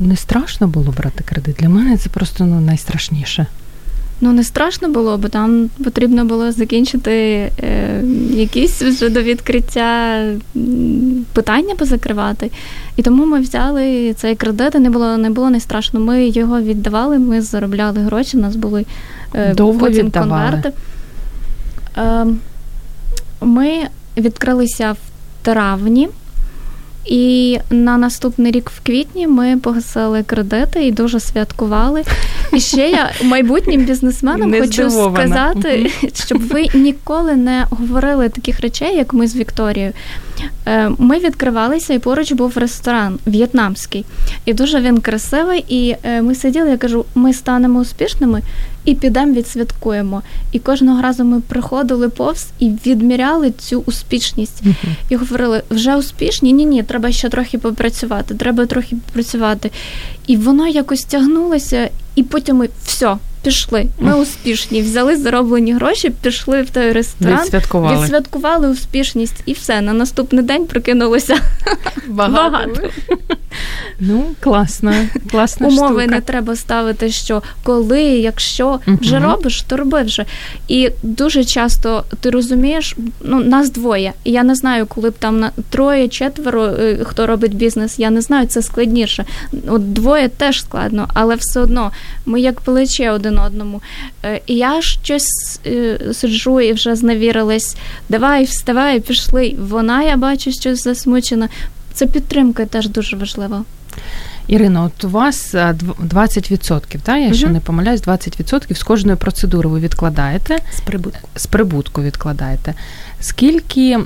[0.02, 1.56] не страшно було брати кредит?
[1.58, 3.46] Для мене це просто ну найстрашніше.
[4.20, 7.50] Ну, не страшно було, бо там потрібно було закінчити е,
[8.30, 10.20] якісь вже до відкриття
[11.32, 12.50] питання позакривати.
[12.96, 16.00] І тому ми взяли цей кредит, і не було не було не страшно.
[16.00, 18.86] Ми його віддавали, ми заробляли гроші, у нас були
[19.34, 20.42] е, Довго потім віддавали.
[20.42, 20.72] конверти.
[21.98, 22.26] Е,
[23.44, 23.68] ми
[24.16, 24.96] відкрилися в
[25.42, 26.08] травні.
[27.06, 32.02] І на наступний рік в квітні ми погасили кредити і дуже святкували.
[32.52, 35.26] І ще я майбутнім бізнесменам Не хочу здивована.
[35.26, 35.90] сказати,
[36.26, 39.92] щоб ви ніколи не говорили таких речей, як ми з Вікторією.
[40.66, 44.04] Е, Ми відкривалися, і поруч був ресторан в'єтнамський.
[44.44, 45.64] І дуже він красивий.
[45.68, 48.42] І е, ми сиділи, я кажу, ми станемо успішними
[48.84, 50.22] і підемо відсвяткуємо.
[50.52, 54.62] І кожного разу ми приходили повз і відміряли цю успішність.
[55.08, 56.52] І говорили, вже успішні?
[56.52, 59.70] Ні, ні, треба ще трохи попрацювати, треба трохи попрацювати.
[60.26, 63.16] І воно якось тягнулося, і потім ми все.
[63.44, 68.02] Пішли, ми успішні, взяли зароблені гроші, пішли в той ресторан, Відсвяткували.
[68.02, 69.80] відсвяткували успішність, і все.
[69.80, 71.36] На наступний день прокинулося
[72.08, 72.80] багато.
[74.00, 74.92] Ну, класно,
[75.30, 76.14] класна Умови штука.
[76.14, 80.24] не треба ставити, що коли, якщо вже робиш, то роби вже.
[80.68, 84.12] І дуже часто ти розумієш, ну нас двоє.
[84.24, 88.10] І я не знаю, коли б там на троє, четверо, е, хто робить бізнес, я
[88.10, 89.24] не знаю, це складніше.
[89.68, 91.90] От двоє теж складно, але все одно
[92.26, 93.82] ми як плече один одному.
[94.24, 97.76] Е, І я щось е, сиджу і вже зневірилась.
[98.08, 99.54] Давай, вставай, пішли.
[99.58, 101.48] Вона, я бачу, щось засмучена.
[101.92, 103.64] Це підтримка теж дуже важлива.
[104.48, 107.16] Ірино, от у вас дв- 20%, та?
[107.16, 111.28] я ще не помиляюсь, 20% з кожної процедури ви відкладаєте, З прибутку.
[111.36, 112.74] з прибутку відкладаєте.
[113.20, 113.98] Скільки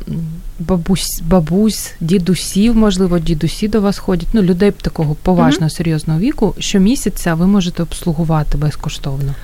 [0.58, 7.34] бабусь, бабусь, дідусів, можливо, дідусі до вас ходять, ну, людей такого поважного, серйозного віку, щомісяця
[7.34, 9.34] ви можете обслугувати безкоштовно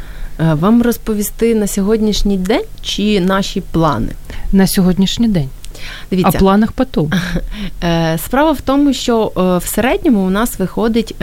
[0.40, 4.08] Е, Вам розповісти на сьогоднішній день чи наші плани?
[4.52, 5.48] на сьогоднішній день.
[6.10, 7.12] Дивіться, А планах потом.
[7.84, 11.14] Е, Справа в тому, що е, в середньому у нас виходить.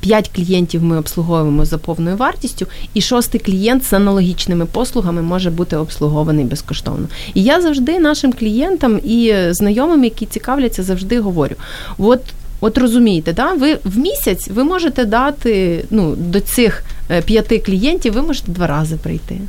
[0.00, 5.76] 5 клієнтів ми обслуговуємо за повною вартістю, і шостий клієнт з аналогічними послугами може бути
[5.76, 7.06] обслугований безкоштовно.
[7.34, 11.54] І я завжди нашим клієнтам і е, знайомим, які цікавляться, завжди говорю:
[11.98, 12.20] от,
[12.60, 18.12] от розумієте, да, ви в місяць ви можете дати ну, до цих е, п'яти клієнтів,
[18.12, 19.40] ви можете два рази прийти.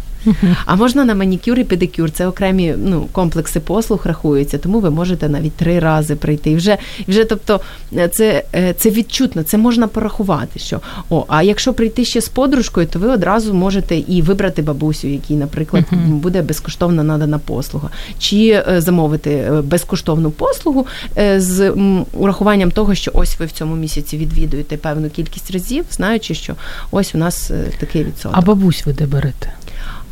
[0.65, 2.11] А можна на манікюр і педикюр.
[2.11, 6.51] Це окремі ну, комплекси послуг рахуються, тому ви можете навіть три рази прийти.
[6.51, 7.61] І вже, вже тобто,
[7.97, 10.59] е, це, е, це відчутно, це можна порахувати.
[10.59, 15.07] Що о, а якщо прийти ще з подружкою, то ви одразу можете і вибрати бабусю,
[15.07, 17.89] якій, наприклад, буде безкоштовно надана послуга,
[18.19, 20.87] чи е, замовити е, безкоштовну послугу
[21.17, 21.73] е, з
[22.13, 26.53] урахуванням того, що ось ви в цьому місяці відвідуєте певну кількість разів, знаючи, що
[26.91, 28.38] ось у нас е, такий відсоток.
[28.38, 29.51] А бабусь ви де берете?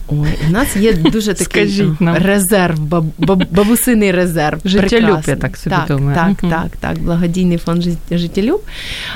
[0.08, 2.16] Ой, у нас є дуже такий нам.
[2.18, 4.60] резерв, баб, баб- бабусиний резерв.
[4.66, 5.36] Життєлюб, Прекрасний.
[5.36, 6.16] я так собі так, думаю.
[6.16, 6.52] Так, Мгм.
[6.52, 8.62] так, так, благодійний фонд «Жит- життєлюб.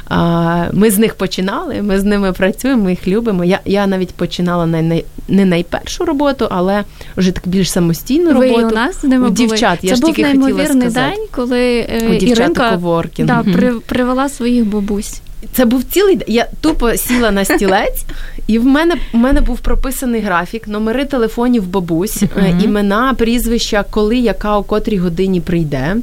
[0.10, 3.44] А, Ми з них починали, ми з ними працюємо, ми їх любимо.
[3.44, 6.84] Я, я навіть починала не, най- не найпершу роботу, але
[7.18, 8.62] вже так більш самостійну Ви роботу.
[8.62, 9.48] і у нас з ними у були.
[9.48, 11.16] дівчат, я Це ж був тільки хотіла неймовірний сказати.
[11.16, 12.80] день, коли е, У Іринка
[13.20, 15.22] да, при, привела своїх бабусь.
[15.54, 18.06] Це був цілий д- Я тупо сіла на стілець,
[18.48, 22.60] і в мене в мене був прописаний графік, номери телефонів бабусь, Мгм.
[22.64, 25.96] імена, прізвища, коли, яка, о котрій годині прийде.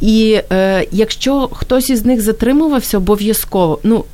[0.00, 3.78] І е, якщо хтось із них затримувався, обов'язково.
[3.82, 4.04] ну...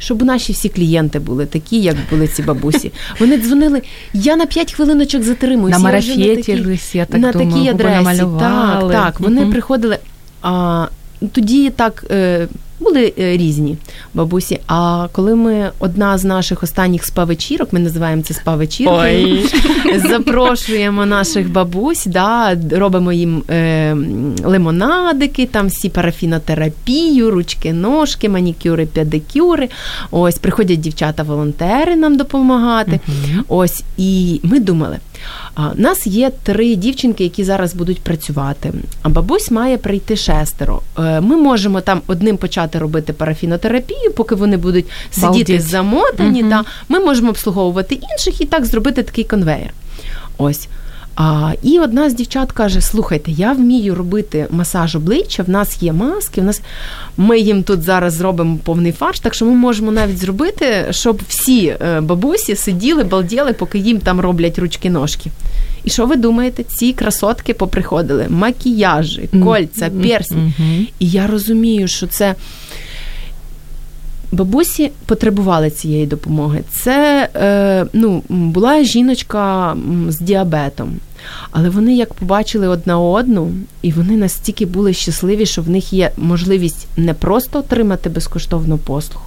[0.00, 2.92] Щоб наші всі клієнти були такі, як були ці бабусі.
[3.20, 3.82] Вони дзвонили.
[4.12, 5.78] Я на 5 хвилиночок затримуюся.
[5.78, 6.42] На марафеті
[6.94, 8.22] я так на думаю, такій адресі.
[8.40, 9.20] Так, так.
[9.20, 9.50] Вони Мгм.
[9.52, 9.98] приходили.
[10.42, 10.86] А,
[11.32, 12.48] тоді так е,
[12.80, 13.76] були е, різні.
[14.14, 14.60] бабусі.
[14.66, 19.48] А коли ми одна з наших останніх спа-вечірок, ми називаємо це спа-вечіркою,
[20.08, 23.96] запрошуємо наших бабусь, да, робимо їм е,
[24.44, 29.68] лимонадики, там всі парафінотерапію, ручки, ножки, манікюри, педикюри.
[30.10, 33.00] Ось приходять дівчата-волонтери нам допомагати.
[33.48, 34.98] Ось і ми думали.
[35.56, 38.72] У нас є три дівчинки, які зараз будуть працювати.
[39.02, 40.82] А бабусь має прийти шестеро.
[40.98, 45.62] Е, ми можемо там одним почати робити парафінотерапію, поки вони будуть сидіти Балдіть.
[45.62, 46.42] замотані.
[46.42, 46.50] Угу.
[46.50, 49.72] Та ми можемо обслуговувати інших і так зробити такий конвейер.
[50.38, 50.68] Ось.
[51.20, 55.92] А, і одна з дівчат каже: слухайте, я вмію робити масаж обличчя, в нас є
[55.92, 56.62] маски, в нас
[57.16, 61.66] ми їм тут зараз зробимо повний фарш, так що ми можемо навіть зробити, щоб всі
[61.66, 65.30] е, бабусі сиділи, балділи, поки їм там роблять ручки-ножки.
[65.84, 66.64] І що ви думаєте?
[66.64, 68.26] Ці красотки поприходили?
[68.28, 70.52] Макіяжі, кольця, персні.
[70.98, 72.34] І я розумію, що це.
[74.32, 76.62] Бабусі потребували цієї допомоги.
[76.70, 79.76] Це е, ну, була жіночка
[80.08, 80.96] з діабетом,
[81.50, 83.50] але вони як побачили одна одну,
[83.82, 89.24] і вони настільки були щасливі, що в них є можливість не просто отримати безкоштовну послугу,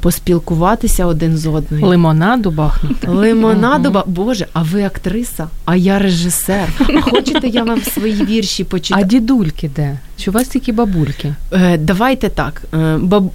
[0.00, 1.86] поспілкуватися один з одною.
[1.86, 3.08] Лимонаду бахнути.
[3.08, 6.68] Лимонаду, ба- Боже, а ви актриса, а я режисер.
[6.96, 9.98] А хочете, я вам свої вірші А дідульки де?
[10.18, 11.34] Чи у вас тільки бабульки?
[11.52, 12.62] Е, Давайте так.
[12.74, 13.30] е, баб-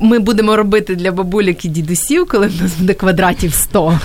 [0.00, 3.98] Ми будемо робити для бабулік і дідусів, коли в нас буде квадратів 100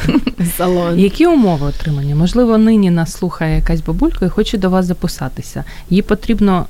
[0.57, 0.99] салон.
[0.99, 2.15] Які умови отримання?
[2.15, 5.63] Можливо, нині нас слухає якась бабулька і хоче до вас записатися.
[5.89, 6.65] Їй потрібно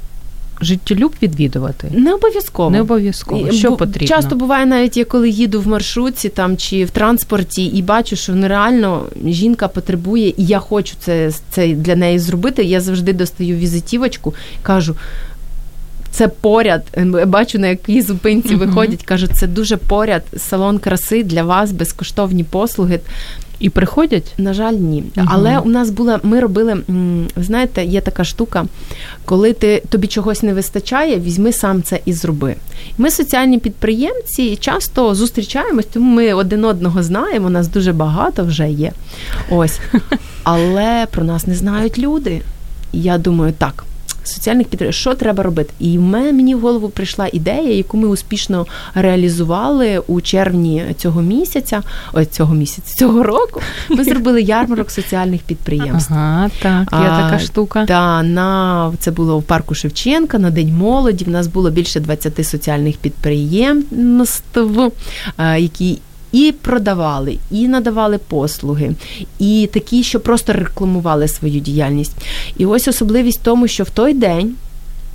[0.62, 1.88] життєлюб відвідувати.
[1.92, 2.70] Не обов'язково.
[2.70, 3.52] Не обов'язково.
[3.52, 4.08] Що бу- потрібно?
[4.08, 8.36] Часто буває навіть, я коли їду в маршрутці там чи в транспорті і бачу, що
[8.36, 12.64] ну, реально жінка потребує, і я хочу це, це для неї зробити.
[12.64, 14.96] Я завжди достаю візитівочку, кажу.
[16.12, 16.84] Це поряд.
[16.98, 19.04] Я Бачу, на якій зупинці виходять.
[19.04, 20.24] Кажуть, це дуже поряд.
[20.38, 23.00] Салон краси для вас, безкоштовні послуги.
[23.62, 24.34] І приходять?
[24.38, 25.04] На жаль, ні.
[25.16, 25.28] Мгм.
[25.32, 26.78] Але у нас була, ми робили,
[27.36, 28.66] ви знаєте, є така штука,
[29.26, 32.56] коли ти тобі чогось не вистачає, візьми сам це і зроби.
[32.98, 37.50] Ми соціальні підприємці часто зустрічаємось, тому ми один одного знаємо.
[37.50, 38.92] Нас дуже багато вже є.
[39.50, 39.80] Ось.
[40.44, 42.42] Але про нас не знають люди.
[42.92, 43.84] І я думаю, так.
[44.24, 45.74] Соціальних підтримок, що треба робити?
[45.80, 51.22] І в мене мені в голову прийшла ідея, яку ми успішно реалізували у червні цього
[51.22, 53.62] місяця, ой, цього місяця, цього року.
[53.90, 56.14] Ми зробили ярмарок соціальних підприємств.
[56.14, 57.86] Ага, так, є А, така штука.
[57.86, 61.26] Та на це було в парку Шевченка на День молоді.
[61.26, 64.92] В нас було більше 20 соціальних підприємств,
[65.58, 66.00] які.
[66.32, 68.96] І продавали, і надавали послуги,
[69.40, 72.16] і такі, що просто рекламували свою діяльність.
[72.58, 74.56] І ось особливість в тому, що в той день.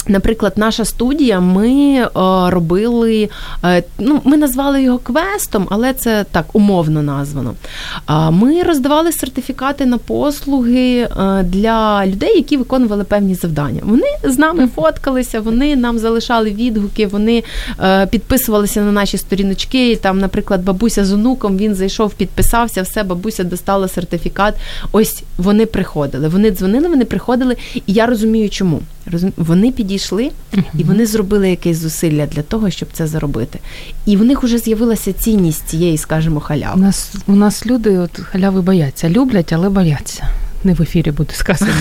[0.08, 2.08] Наприклад, наша студія, ми е,
[2.50, 3.28] робили,
[3.64, 7.54] е, ну, ми назвали його квестом, але це так умовно названо.
[8.30, 11.08] Ми роздавали сертифікати на послуги е,
[11.42, 13.80] для людей, які виконували певні завдання.
[13.84, 17.42] Вони з нами фоткалися, вони нам залишали відгуки, вони
[18.10, 19.90] підписувалися на наші сторіночки.
[19.90, 24.54] І Там, наприклад, бабуся з онуком він зайшов, підписався, все, бабуся достала сертифікат.
[24.92, 26.28] Ось вони приходили.
[26.28, 28.80] Вони дзвонили, вони приходили, і я розумію, чому.
[29.36, 29.95] Вони підійшли
[30.78, 33.58] і вони зробили якесь зусилля для того, щоб це заробити.
[34.06, 36.42] І в них вже з'явилася цінність цієї, скажімо,
[36.74, 39.10] У нас, у нас люди от халяви бояться.
[39.10, 40.28] Люблять, але бояться.
[40.64, 41.72] Не в ефірі буде сказано.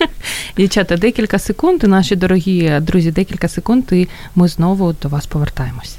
[0.56, 5.96] Дівчата, декілька секунд, і наші дорогі друзі, декілька секунд, і ми знову до вас повертаємось.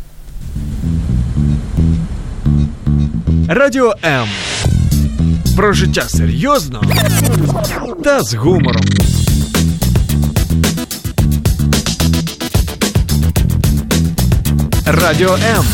[3.47, 4.28] Радіо М.
[5.56, 6.84] Про життя серйозно
[8.04, 8.84] та з гумором.
[14.88, 15.65] Радіо М.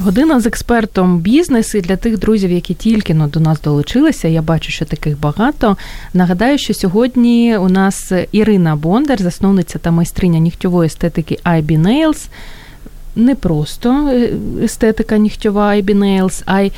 [0.00, 4.28] Година з експертом бізнес і для тих друзів, які тільки но до нас долучилися.
[4.28, 5.76] Я бачу, що таких багато.
[6.14, 12.26] Нагадаю, що сьогодні у нас Ірина Бондар, засновниця та майстриня нігтьової естетики IB Nails.
[13.16, 14.30] Не просто е,
[14.62, 16.72] естетика нігтьова IB Nails, а й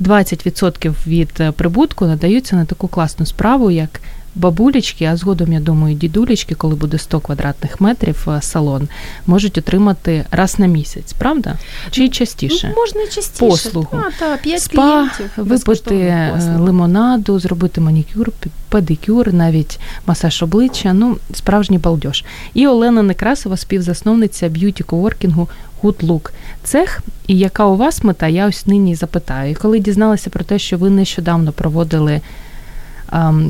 [0.00, 4.00] 20% від прибутку надаються на таку класну справу, як
[4.34, 8.88] бабулечки, а згодом, я думаю, дідулечки, коли буде 100 квадратних метрів е, салон,
[9.26, 11.58] можуть отримати раз на місяць, правда?
[11.90, 12.68] Чи частіше?
[12.68, 13.46] Ну, можна частіше.
[13.46, 13.88] Послугу.
[13.90, 18.30] Та, та, 5 Спа, випити е, лимонаду, зробити манікюр,
[18.68, 20.92] педикюр, навіть масаж обличчя.
[20.92, 22.24] Ну, справжній балдеж.
[22.54, 25.48] І Олена Некрасова, співзасновниця б'юті коворкінгу
[25.82, 26.30] Good Look.
[26.62, 29.50] Цех, і яка у вас мета, я ось нині запитаю.
[29.50, 32.20] І коли дізналася про те, що ви нещодавно проводили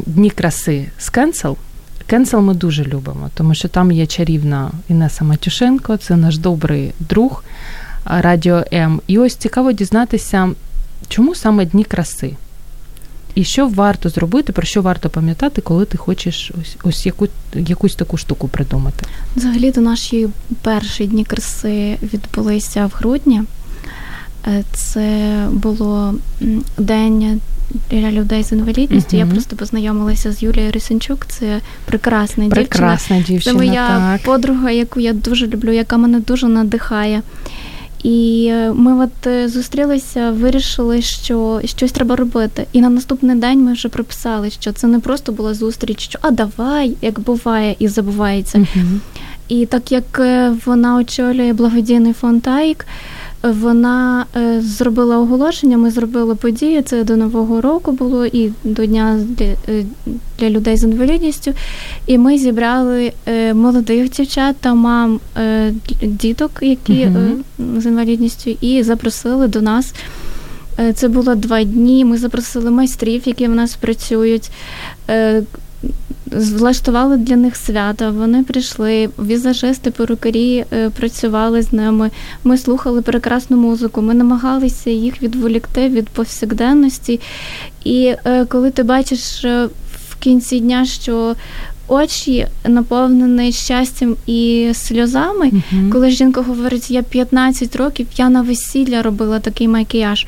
[0.07, 1.57] дні краси з Кенсел.
[2.07, 7.45] Кенсел ми дуже любимо, тому що там є чарівна Інеса Матюшенко, це наш добрий друг.
[8.07, 9.01] Радіо М.
[9.07, 10.51] І ось цікаво дізнатися,
[11.09, 12.37] чому саме дні краси.
[13.35, 17.95] І що варто зробити, про що варто пам'ятати, коли ти хочеш ось ось яку, якусь
[17.95, 19.07] таку штуку придумати?
[19.37, 20.29] Взагалі, то наші
[20.63, 23.43] перші дні краси відбулися в грудні.
[24.47, 26.15] Е, це було
[26.79, 27.41] день
[27.91, 29.17] для людей з інвалідністю.
[29.17, 29.21] Uh-huh.
[29.21, 31.27] Я просто познайомилася з Юлією Рисенчук.
[31.27, 33.35] Це прекрасна, прекрасна дівчина.
[33.37, 33.59] дівчина.
[33.59, 34.23] Це моя так.
[34.23, 37.23] подруга, яку я дуже люблю, яка мене дуже надихає.
[38.03, 42.67] І е, ми от е, зустрілися, вирішили, що щось треба робити.
[42.73, 46.31] І на наступний день ми вже прописали, що це не просто була зустріч, що а
[46.31, 48.59] давай, як буває, і забувається.
[48.59, 48.99] Uh-huh.
[49.49, 50.21] І так як
[50.67, 52.87] вона очолює благодійний фонд АІК,
[53.53, 55.79] вона е, зробила оголошення.
[55.79, 56.83] Ми зробили подію.
[56.83, 59.85] Це до нового року було і до дня для, е,
[60.39, 61.53] для людей з інвалідністю.
[62.07, 65.21] І ми зібрали е, молодих дівчат та мам
[66.03, 67.31] діток, які uh
[67.79, 69.95] з інвалідністю, і запросили до нас.
[70.95, 72.05] Це було два дні.
[72.05, 74.51] Ми запросили майстрів, які в нас працюють
[76.35, 78.11] влаштували для них свята.
[78.11, 82.11] Вони прийшли, візажисти, перукарі е, працювали з ними.
[82.45, 84.03] Ми слухали прекрасну музику.
[84.03, 87.21] Ми намагалися їх відволікти від повсякденності.
[87.85, 89.69] І е, коли ти бачиш е,
[90.11, 91.37] в кінці дня, що
[91.89, 95.51] Очі наповнені щастям і сльозами.
[95.51, 95.91] Uh-huh.
[95.91, 100.27] Коли жінка говорить, я 15 років, я на весілля робила такий макіяж.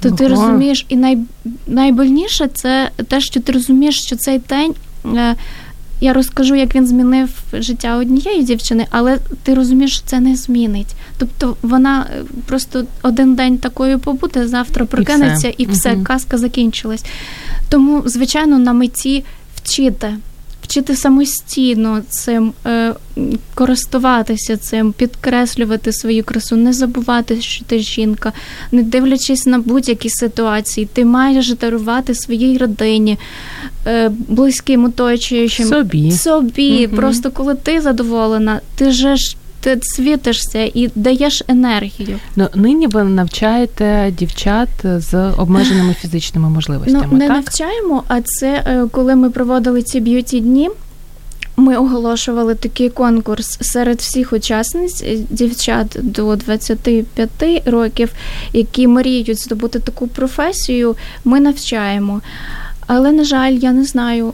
[0.00, 0.16] То uh-huh.
[0.16, 1.18] ти розумієш, і най,
[1.66, 4.74] найбольніше це те, що ти розумієш, що цей день
[6.00, 10.94] я розкажу, як він змінив життя однієї дівчини, але ти розумієш, що це не змінить.
[11.18, 16.04] Тобто вона е, просто один день такою побуде, завтра прокинеться, і все, і все угу.
[16.04, 17.04] казка закінчилась.
[17.68, 19.24] Тому, звичайно, на меті
[19.56, 20.14] вчити
[20.64, 22.94] вчити самостійно цим е,
[23.54, 28.32] користуватися цим, підкреслювати свою красу, не забувати, що ти жінка,
[28.72, 33.18] не дивлячись на будь-які ситуації, ти маєш дарувати своїй родині,
[33.86, 36.10] е, близьким оточуючим собі.
[36.10, 36.86] собі.
[36.86, 36.96] Угу.
[36.96, 42.20] Просто коли ти задоволена, ти же ж ти світишся і даєш енергію.
[42.36, 47.08] Ну нині ви навчаєте дівчат з обмеженими фізичними можливостями.
[47.10, 47.36] Ну, не так?
[47.36, 50.70] навчаємо, а це е, коли ми проводили ці б'юті дні.
[51.56, 58.12] Ми оголошували такий конкурс серед всіх учасниць е, дівчат до 25 років,
[58.52, 60.96] які мріють здобути таку професію.
[61.24, 62.20] Ми навчаємо.
[62.86, 64.32] Але на жаль, я не знаю,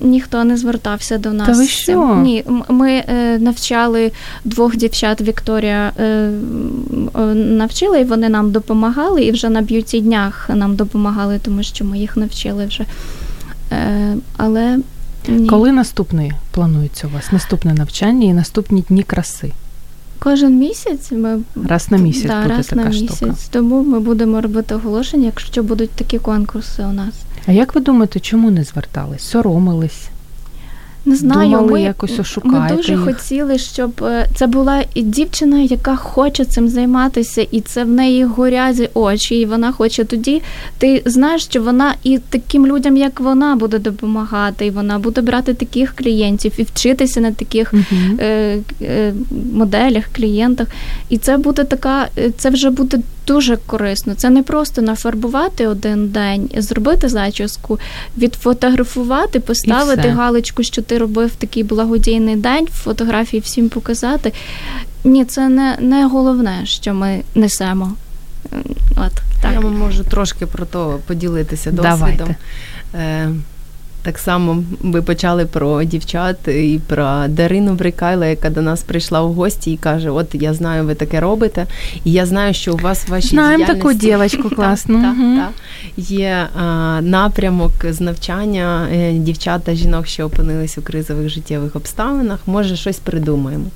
[0.00, 1.46] ніхто не звертався до нас.
[1.46, 2.14] Та ви що?
[2.14, 4.12] Ні, ми е, навчали
[4.44, 5.20] двох дівчат.
[5.20, 6.30] Вікторія е,
[7.34, 11.98] навчила, і вони нам допомагали, і вже на б'юті днях нам допомагали, тому що ми
[11.98, 12.84] їх навчили вже.
[13.72, 14.78] Е, але
[15.28, 15.48] ні.
[15.48, 17.32] коли наступний планується у вас?
[17.32, 19.52] Наступне навчання і наступні дні краси?
[20.18, 23.34] Кожен місяць ми раз на місяць да, буде раз така на штука.
[23.50, 27.14] Тому ми будемо робити оголошення, якщо будуть такі конкурси у нас.
[27.48, 29.22] А як ви думаєте, чому не звертались?
[29.22, 30.08] Соромились?
[31.04, 32.18] Не знаю, Думали, ми якось
[32.70, 33.04] Ми дуже їх.
[33.04, 38.90] хотіли, щоб е, це була дівчина, яка хоче цим займатися, і це в неї горять
[38.94, 40.04] очі, і вона хоче.
[40.04, 40.42] Тоді
[40.78, 45.54] ти знаєш, що вона і таким людям, як вона, буде допомагати, і вона буде брати
[45.54, 49.14] таких клієнтів і вчитися на таких uh е, е,
[49.54, 50.68] моделях, клієнтах.
[51.08, 52.98] І це буде така, е, це вже буде
[53.28, 54.14] дуже корисно.
[54.14, 57.78] Це не просто нафарбувати один день, зробити зачіску,
[58.18, 64.32] відфотографувати, поставити галочку, що ти робив такий благодійний день, фотографії всім показати.
[65.04, 67.92] Ні, це не, не головне, що ми несемо.
[68.90, 69.12] От,
[69.42, 69.52] так.
[69.52, 72.34] Я можу трошки про то поділитися досвідом.
[72.92, 73.34] Давайте.
[74.08, 79.32] Так само ви почали про дівчат і про Дарину Брикайла, яка до нас прийшла у
[79.32, 81.66] гості і каже: От я знаю, ви таке робите,
[82.04, 85.02] і я знаю, що у вас в вашій Знаємо таку дівчинку класну.
[85.02, 85.50] Так, так,
[85.96, 92.38] Є а, напрямок з навчання е, дівчат та жінок, що опинились у кризових життєвих обставинах.
[92.46, 93.66] Може, щось придумаємо.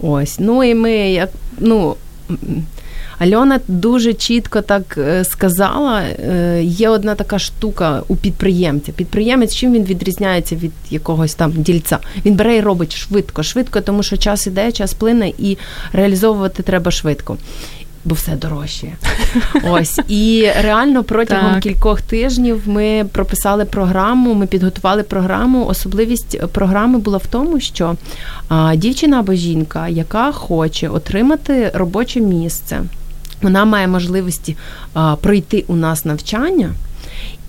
[0.00, 0.36] Ось.
[0.38, 1.96] Ну і ми як ну.
[3.18, 6.00] Альона дуже чітко так е, сказала.
[6.00, 8.92] Е, є одна така штука у підприємця.
[8.92, 11.98] Підприємець чим він відрізняється від якогось там дільця?
[12.26, 15.58] Він бере і робить швидко, швидко, тому що час іде, час плине, і
[15.92, 17.36] реалізовувати треба швидко.
[18.04, 18.92] Бо все дорожче.
[19.70, 21.62] Ось і реально протягом так.
[21.62, 24.34] кількох тижнів ми прописали програму.
[24.34, 25.66] Ми підготували програму.
[25.66, 27.96] Особливість програми була в тому, що
[28.48, 32.80] а, дівчина або жінка, яка хоче отримати робоче місце
[33.42, 34.56] вона має можливості
[35.20, 36.70] пройти у нас навчання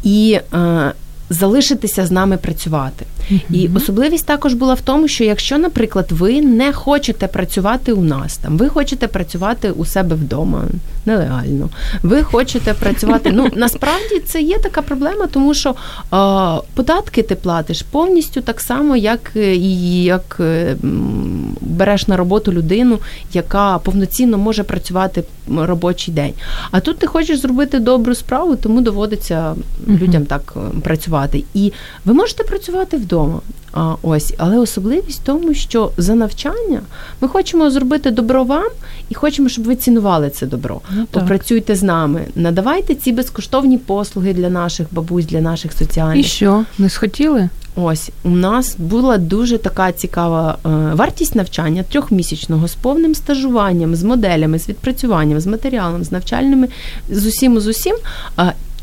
[0.04, 0.92] і а,
[1.30, 3.06] залишитися з нами працювати.
[3.50, 8.38] І особливість також була в тому, що якщо, наприклад, ви не хочете працювати у нас,
[8.38, 10.64] там ви хочете працювати у себе вдома
[11.06, 11.70] нелегально,
[12.04, 13.32] ви хочете працювати.
[13.34, 15.76] Ну насправді це є така проблема, тому що е,
[16.74, 20.76] податки ти платиш повністю так само, як і як е,
[21.62, 23.00] береш на роботу людину,
[23.34, 25.24] яка повноцінно може працювати
[25.58, 26.34] робочий день.
[26.72, 29.56] А тут ти хочеш зробити добру справу, тому доводиться
[29.88, 31.44] людям так е, працювати.
[31.54, 31.74] І
[32.06, 33.19] ви можете працювати вдома.
[33.74, 36.82] А, Ось, але особливість в тому, що за навчання
[37.22, 38.70] ми хочемо зробити добро вам
[39.10, 40.82] і хочемо, щоб ви цінували це добро.
[40.96, 46.26] Ну, Попрацюйте з нами, надавайте ці безкоштовні послуги для наших бабусь, для наших соціальних.
[46.26, 47.50] І що не схотіли?
[47.76, 54.04] Ось у нас була дуже така цікава е, вартість навчання трьохмісячного з повним стажуванням, з
[54.04, 56.68] моделями, з відпрацюванням, з матеріалом, з навчальними
[57.10, 57.96] з усім з усім.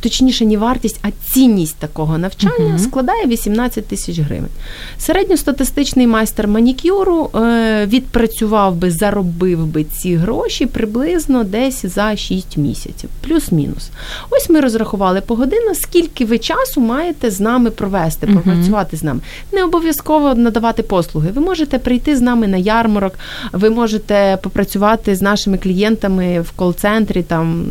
[0.07, 4.51] Точніше, не вартість, а цінність такого навчання uh складає 18 тисяч гривень.
[4.99, 13.11] Середньостатистичний майстер манікюру е, відпрацював би, заробив би ці гроші приблизно десь за 6 місяців,
[13.21, 13.91] плюс-мінус.
[14.31, 19.21] Ось ми розрахували погодину, скільки ви часу маєте з нами провести, попрацювати uh з нами.
[19.53, 21.31] Не обов'язково надавати послуги.
[21.31, 23.15] Ви можете прийти з нами на ярмарок,
[23.53, 27.67] ви можете попрацювати з нашими клієнтами в кол-центрі там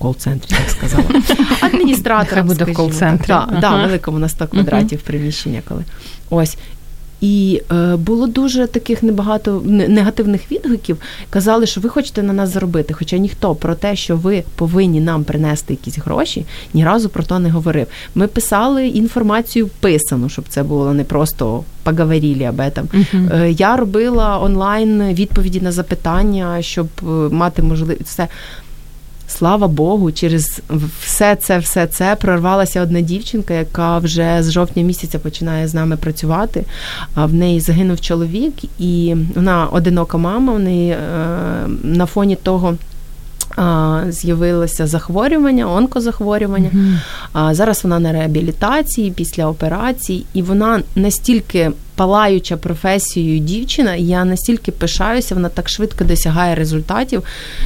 [0.00, 1.22] кол-центрі, так сказала.
[1.60, 3.26] Адміністратором, буде в кол-центрі.
[3.26, 3.60] Так, ага.
[3.60, 5.62] да, великому на 100 квадратів uh приміщення.
[5.68, 5.84] коли.
[6.30, 6.56] Ось.
[7.20, 10.96] І е, було дуже таких небагато негативних відгуків.
[11.30, 12.94] Казали, що ви хочете на нас заробити.
[12.94, 17.38] Хоча ніхто про те, що ви повинні нам принести якісь гроші, ні разу про то
[17.38, 17.86] не говорив.
[18.14, 22.84] Ми писали інформацію писану, щоб це було не просто поговорили об этом.
[22.84, 23.42] Uh-huh.
[23.42, 28.28] Е, я робила онлайн відповіді на запитання, щоб е, мати можливість все
[29.30, 30.62] слава Богу, через
[31.02, 35.96] все це, все це прорвалася одна дівчинка, яка вже з жовтня місяця починає з нами
[35.96, 36.64] працювати.
[37.16, 40.52] В неї загинув чоловік, і вона одинока мама.
[40.52, 40.98] В неї е,
[41.82, 42.74] на фоні того.
[44.08, 46.70] З'явилося захворювання, онкозахворювання.
[46.70, 47.54] Mm-hmm.
[47.54, 51.70] Зараз вона на реабілітації після операції, і вона настільки
[52.00, 57.22] палаюча професією дівчина, і я настільки пишаюся, вона так швидко досягає результатів,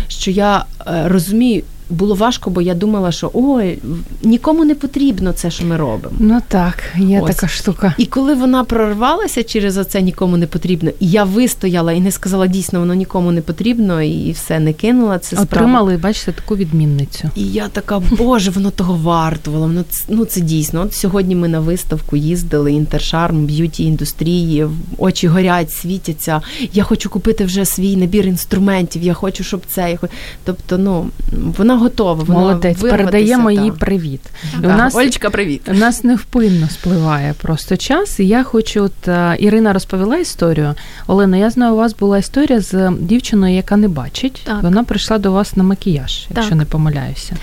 [0.09, 3.79] що я е, розумію, було важко, бо я думала, що ой,
[4.23, 6.17] нікому не потрібно це, що ми робимо.
[6.19, 7.35] Ну так, є Ось.
[7.35, 7.95] така штука.
[7.99, 12.47] І коли вона прорвалася через оце нікому не потрібно, і я вистояла і не сказала,
[12.47, 15.19] дійсно, воно нікому не потрібно, і все не кинула.
[15.19, 16.03] Це отримали, справа.
[16.03, 17.31] бачите, таку відмінницю.
[17.37, 19.85] І я така, боже, воно того вартувало.
[19.91, 20.81] Це, ну це дійсно.
[20.81, 24.67] От сьогодні ми на виставку їздили, InterCHARM, б'юті індустрії,
[24.99, 26.41] очі горять, світяться.
[26.73, 29.03] Я хочу купити вже свій набір інструментів.
[29.03, 29.91] Я хочу, щоб це.
[29.91, 30.13] Я хочу...
[30.45, 31.11] Тобто, ну
[31.59, 32.25] вона вона готова.
[32.25, 34.21] Вона Молодець, передаємо їй привіт.
[34.63, 35.63] І у нас Олечка, привіт.
[35.69, 38.21] У нас невпинно спливає просто час.
[38.21, 40.75] І я хочу, от е, Ірина розповіла історію.
[41.07, 44.43] Олена, я знаю, у вас була історія з дівчиною, яка не бачить.
[44.45, 44.63] Так.
[44.63, 46.59] Вона прийшла до вас на макіяж, якщо так.
[46.59, 47.37] не помиляюся.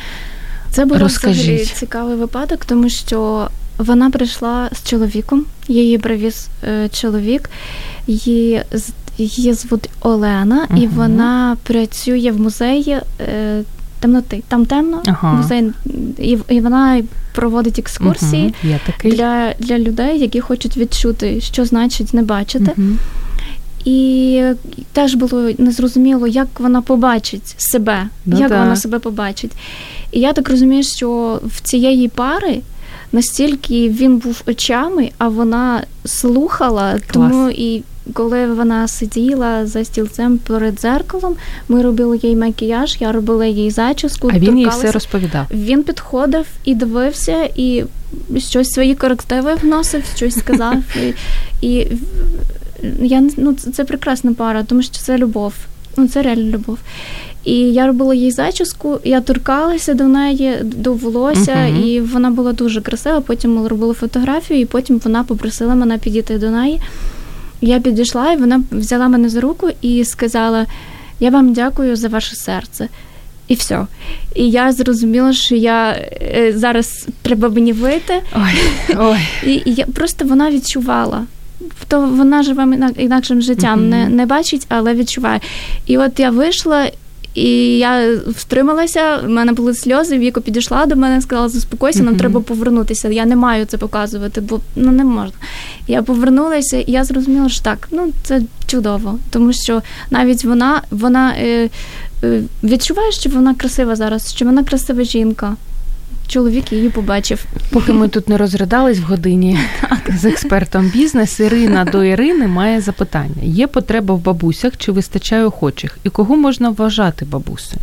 [0.71, 7.49] Це був взагалі цікавий випадок, тому що вона прийшла з чоловіком, її привіз е, чоловік,
[8.07, 8.63] її
[9.17, 10.81] її звуть Олена, угу.
[10.81, 13.63] і вона працює в музеї е,
[14.01, 14.43] темноти.
[14.47, 15.33] Там темно, ага.
[15.33, 15.71] музей,
[16.17, 17.03] і і вона
[17.35, 18.73] проводить екскурсії угу,
[19.03, 22.71] для для людей, які хочуть відчути, що значить не бачити.
[22.77, 22.87] Угу.
[23.85, 24.43] І
[24.93, 28.59] теж було незрозуміло, як вона побачить себе, ну, як так.
[28.59, 29.51] вона себе побачить.
[30.11, 32.61] І я так розумію, що в цієї пари
[33.11, 37.31] настільки він був очами, а вона слухала, Клас.
[37.31, 37.83] тому і
[38.13, 41.35] коли вона сиділа за стільцем перед дзеркалом,
[41.69, 44.31] ми робили їй макіяж, я робила їй зачіску.
[44.33, 45.45] А він їй все розповідав.
[45.51, 47.83] Він підходив і дивився, і
[48.37, 50.75] щось свої корективи вносив, щось сказав.
[51.61, 51.87] І, і
[53.01, 55.53] я ну, це прекрасна пара, тому що це любов.
[55.97, 56.77] Ну, це реально любов.
[57.43, 61.85] І я робила їй зачіску, я торкалася до неї, до волосся, uh-huh.
[61.85, 63.21] і вона була дуже красива.
[63.21, 66.81] Потім ми робили фотографію, і потім вона попросила мене підійти до неї.
[67.61, 70.65] Я підійшла, і вона взяла мене за руку і сказала:
[71.19, 72.89] Я вам дякую за ваше серце.
[73.47, 73.85] І все.
[74.35, 78.13] І я зрозуміла, що я е, зараз треба мені вийти.
[78.35, 78.61] Ой,
[78.97, 79.19] ой.
[79.45, 81.23] І, і я просто вона відчувала.
[81.87, 83.89] То вона живе інакшим життям, mm-hmm.
[83.89, 85.39] не не бачить, але відчуває.
[85.85, 86.89] І от я вийшла,
[87.33, 90.17] і я втрималася, в мене були сльози.
[90.17, 92.17] Віко підійшла до мене, сказала, заспокойся, нам mm-hmm.
[92.17, 93.09] треба повернутися.
[93.09, 95.37] Я не маю це показувати, бо ну не можна.
[95.87, 101.33] Я повернулася, і я зрозуміла, що так, ну це чудово, тому що навіть вона вона
[101.37, 101.69] е,
[102.23, 105.55] е, відчуває, що вона красива зараз, що вона красива жінка.
[106.31, 107.45] Чоловік її побачив.
[107.69, 109.59] Поки ми тут не розрядались в годині
[110.19, 115.97] з експертом бізнес, Ірина до Ірини має запитання: є потреба в бабусях чи вистачає охочих?
[116.03, 117.81] І кого можна вважати бабусею?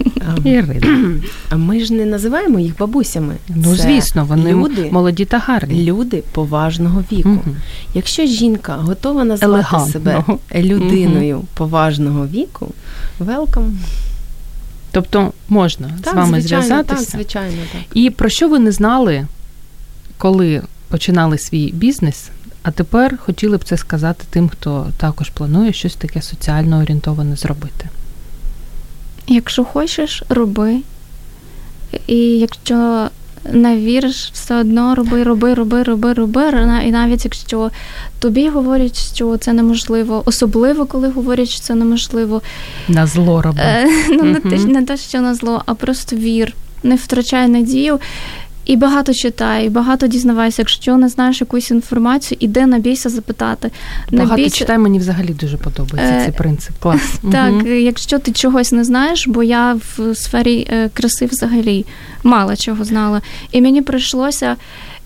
[0.00, 1.14] Ем, Ірина.
[1.50, 3.34] А ми ж не називаємо їх бабусями.
[3.48, 5.84] Ну, Це звісно, вони люди, молоді та гарні.
[5.84, 7.28] люди поважного віку.
[7.28, 7.56] Мгм.
[7.94, 9.90] Якщо жінка готова назвати Елегантного.
[9.92, 10.24] себе
[10.54, 12.68] людиною поважного віку,
[13.18, 13.78] велкам.
[14.92, 17.04] Тобто можна з вами звичайно, зв'язатися.
[17.04, 17.82] Так, звичайно, так.
[17.94, 19.26] І про що ви не знали,
[20.18, 22.30] коли починали свій бізнес,
[22.62, 27.88] а тепер хотіли б це сказати тим, хто також планує щось таке соціально орієнтоване зробити?
[29.26, 30.80] Якщо хочеш, роби.
[32.06, 33.08] І якщо
[33.44, 36.42] не вірш все одно роби, роби, роби, роби, роби.
[36.84, 37.70] І навіть якщо
[38.18, 42.42] тобі говорять, що це неможливо, особливо коли говорять, що це неможливо,
[42.88, 43.60] На зло роби.
[43.60, 47.98] Е, ну не те, не те, що на зло, а просто вір, не втрачай надію.
[48.64, 50.62] І багато читай, багато дізнавайся.
[50.62, 53.70] Якщо не знаєш якусь інформацію, іди набійся запитати.
[54.12, 56.72] Багато Набійся- читай, мені взагалі дуже подобається Е, цей принцип.
[56.80, 57.00] Клас.
[57.32, 57.66] Так, Мгм.
[57.66, 61.84] якщо ти чогось не знаєш, бо я в сфері е, краси взагалі
[62.22, 63.20] мало чого знала.
[63.52, 64.56] І мені прийшлося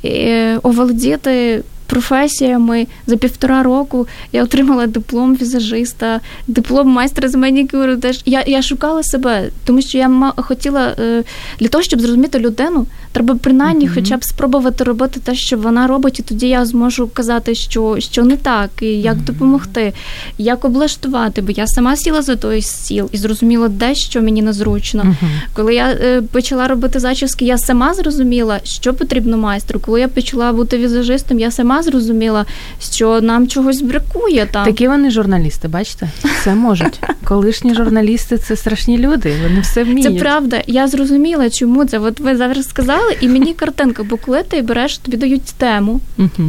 [0.05, 4.07] е, оволодіти професіями за півтора року.
[4.33, 7.97] Я отримала диплом візажиста, диплом майстра з манікюру.
[7.97, 11.25] Теж я, я шукала себе, тому що я хотіла е,
[11.61, 12.87] для того, щоб зрозуміти людину,
[13.17, 13.95] треба принаймні Мгм.
[13.95, 18.25] хоча б спробувати робити те, що вона робить, і тоді я зможу казати, що, що
[18.25, 19.93] не так, і як допомогти,
[20.39, 21.43] як облаштувати.
[21.43, 25.05] Бо я сама сіла за той стіл і зрозуміла, де що мені незручно.
[25.05, 25.31] Мгм.
[25.55, 29.81] Коли я е, почала робити зачіски, я сама зрозуміла, що потрібно майстру.
[29.81, 32.45] Коли я почала бути візажистом, я сама зрозуміла,
[32.93, 34.65] що нам чогось бракує там.
[34.65, 36.09] Такі вони журналісти, бачите?
[36.41, 37.01] Все можуть.
[37.25, 40.03] Колишні журналісти це страшні люди, вони все вміють.
[40.19, 40.63] Це правда.
[40.67, 41.99] Я зрозуміла, чому це.
[41.99, 46.01] От ви зараз сказали, і мені картинка, бо коли ти береш, тобі дають тему,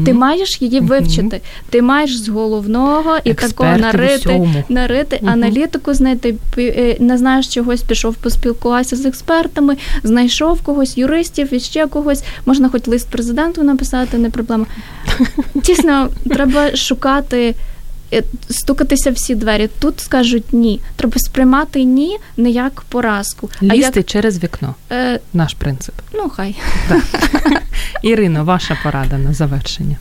[0.06, 1.42] ти маєш її вивчити.
[1.70, 8.16] Ти маєш з головного і такого нарити, нарити аналітику, знайти е, не знаєш чогось, пішов
[8.16, 12.24] поспілкувався з експертами, знайшов когось, юристів і ще когось.
[12.46, 14.66] Можна хоч лист президенту написати, не проблема.
[15.56, 17.56] Дійсно, треба шукати.
[18.14, 19.70] Е, Стукатися всі двері.
[19.80, 20.80] Тут скажуть ні.
[20.96, 23.50] Треба сприймати ні не як поразку.
[23.70, 24.76] А як через вікно.
[24.92, 25.96] е, Наш принцип.
[26.14, 26.56] ну хай.
[28.04, 29.96] Ірино, ваша порада на завершення.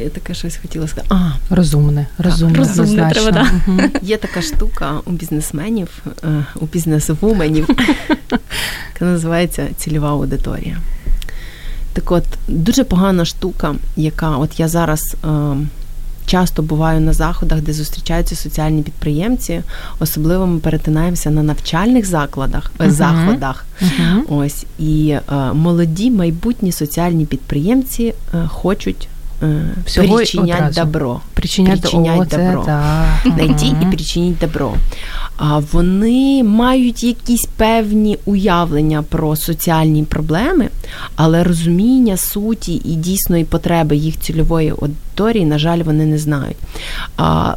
[0.00, 1.08] Я таке щось хотіла сказати.
[1.14, 3.42] А, Розумне, розумне, розумне треба, да.
[3.66, 3.90] Мгм.
[4.02, 5.88] Є така штука у бізнесменів,
[6.24, 7.68] е, у бізнесвуменів,
[8.94, 10.78] яка називається цільова аудиторія.
[11.92, 15.28] Так от, дуже погана штука, яка от я зараз е,
[16.26, 19.62] часто буваю на заходах, де зустрічаються соціальні підприємці,
[19.98, 22.90] особливо ми перетинаємося на навчальних закладах, uh-huh.
[22.90, 23.64] заходах.
[23.80, 24.24] Мгм.
[24.28, 29.08] Ось і е, молоді майбутні соціальні підприємці е, хочуть
[29.86, 30.80] Всього причинять одразу.
[30.80, 31.20] добро.
[31.34, 32.62] Причинять, Причинять О, це добро.
[32.64, 33.36] так.
[33.36, 34.74] Найти і причиніть добро.
[35.36, 40.68] А вони мають якісь певні уявлення про соціальні проблеми,
[41.16, 46.56] але розуміння суті і дійсної потреби їх цільової аудиторії, на жаль, вони не знають.
[47.16, 47.54] А,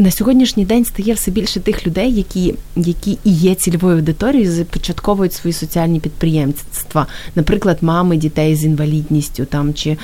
[0.00, 5.32] на сьогоднішній день стає все більше тих людей, які, які і є цільовою аудиторією, започатковують
[5.32, 9.96] свої соціальні підприємства, наприклад, мами дітей з інвалідністю, там чи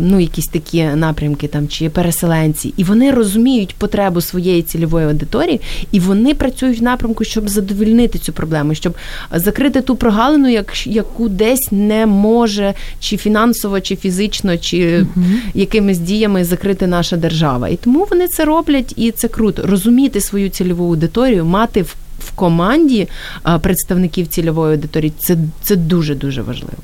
[0.00, 5.60] ну якісь такі напрямки, там чи переселенці, і вони розуміють потребу своєї цільової аудиторії,
[5.92, 8.94] і вони працюють в напрямку, щоб задовільнити цю проблему, щоб
[9.32, 15.06] закрити ту прогалину, як, яку десь не може чи фінансово, чи фізично, чи
[15.54, 17.68] якимись діями закрити наша держава.
[17.68, 19.66] І тому вони це роблять, і це круто.
[19.66, 23.08] Розуміти свою цільову аудиторію, мати в, в команді
[23.42, 26.82] а, представників цільової аудиторії це, це дуже дуже важливо.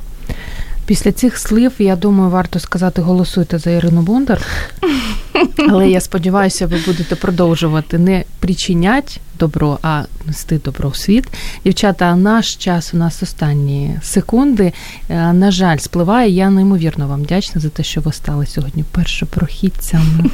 [0.86, 4.46] Після цих слів, я думаю, варто сказати, голосуйте за Ірину Бондар.
[5.68, 11.24] Але я сподіваюся, ви будете продовжувати не причинять добро, а нести добро в світ.
[11.64, 14.72] Дівчата, наш час у нас останні секунди.
[15.08, 16.30] Е, На жаль, спливає.
[16.30, 20.30] Я неймовірно вам вдячна за те, що ви стали сьогодні першопрохідцями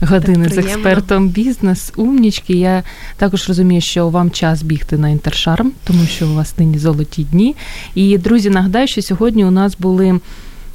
[0.00, 1.92] години з експертом бізнес.
[1.96, 2.52] Умнічки.
[2.52, 2.82] Я
[3.16, 7.56] також розумію, що вам час бігти на інтершарм, тому що у вас нині золоті дні.
[7.94, 10.20] І друзі, нагадаю, що сьогодні у нас були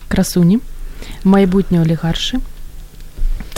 [0.08, 0.60] красуні,
[1.24, 2.38] майбутні олігарші.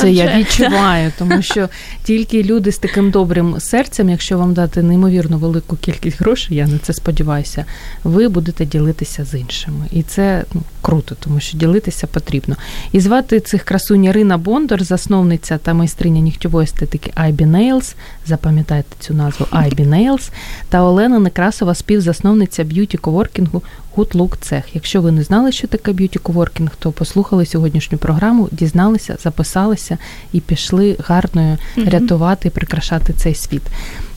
[0.02, 1.70] Це я відчуваю, тому що
[2.04, 6.78] тільки люди з таким добрим серцем, якщо вам дати неймовірно велику кількість грошей, я на
[6.78, 7.66] це сподіваюся,
[8.04, 9.86] ви будете ділитися з іншими.
[9.92, 12.56] І це ну, круто, тому що ділитися потрібно.
[12.92, 17.96] І звати цих красунь Ірина Бондар, засновниця та майстриня нігтєвої естетики IB Nails,
[18.26, 20.32] запам'ятайте цю назву IB Nails,
[20.70, 23.64] та Олена Некрасова, співзасновниця б'юті коворкінгу
[23.96, 24.76] Good Look Цех.
[24.76, 29.98] Якщо ви не знали, що таке б'юті коворкінг, то послухали сьогоднішню програму, дізналися, записалися
[30.34, 33.62] і пішли гарною рятувати і прикрашати цей світ.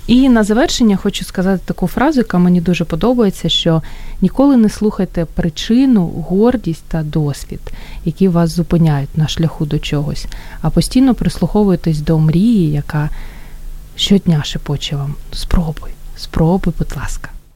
[0.06, 3.82] І на завершення хочу сказати таку фразу, яка мені дуже подобається: що
[4.20, 7.60] ніколи не слухайте причину, гордість та досвід,
[8.04, 10.26] які вас зупиняють на шляху до чогось,
[10.62, 13.10] а постійно прислуховуйтесь до мрії, яка
[13.96, 15.14] щодня шепоче вам.
[15.32, 17.30] Спробуй, спробуй, будь ласка.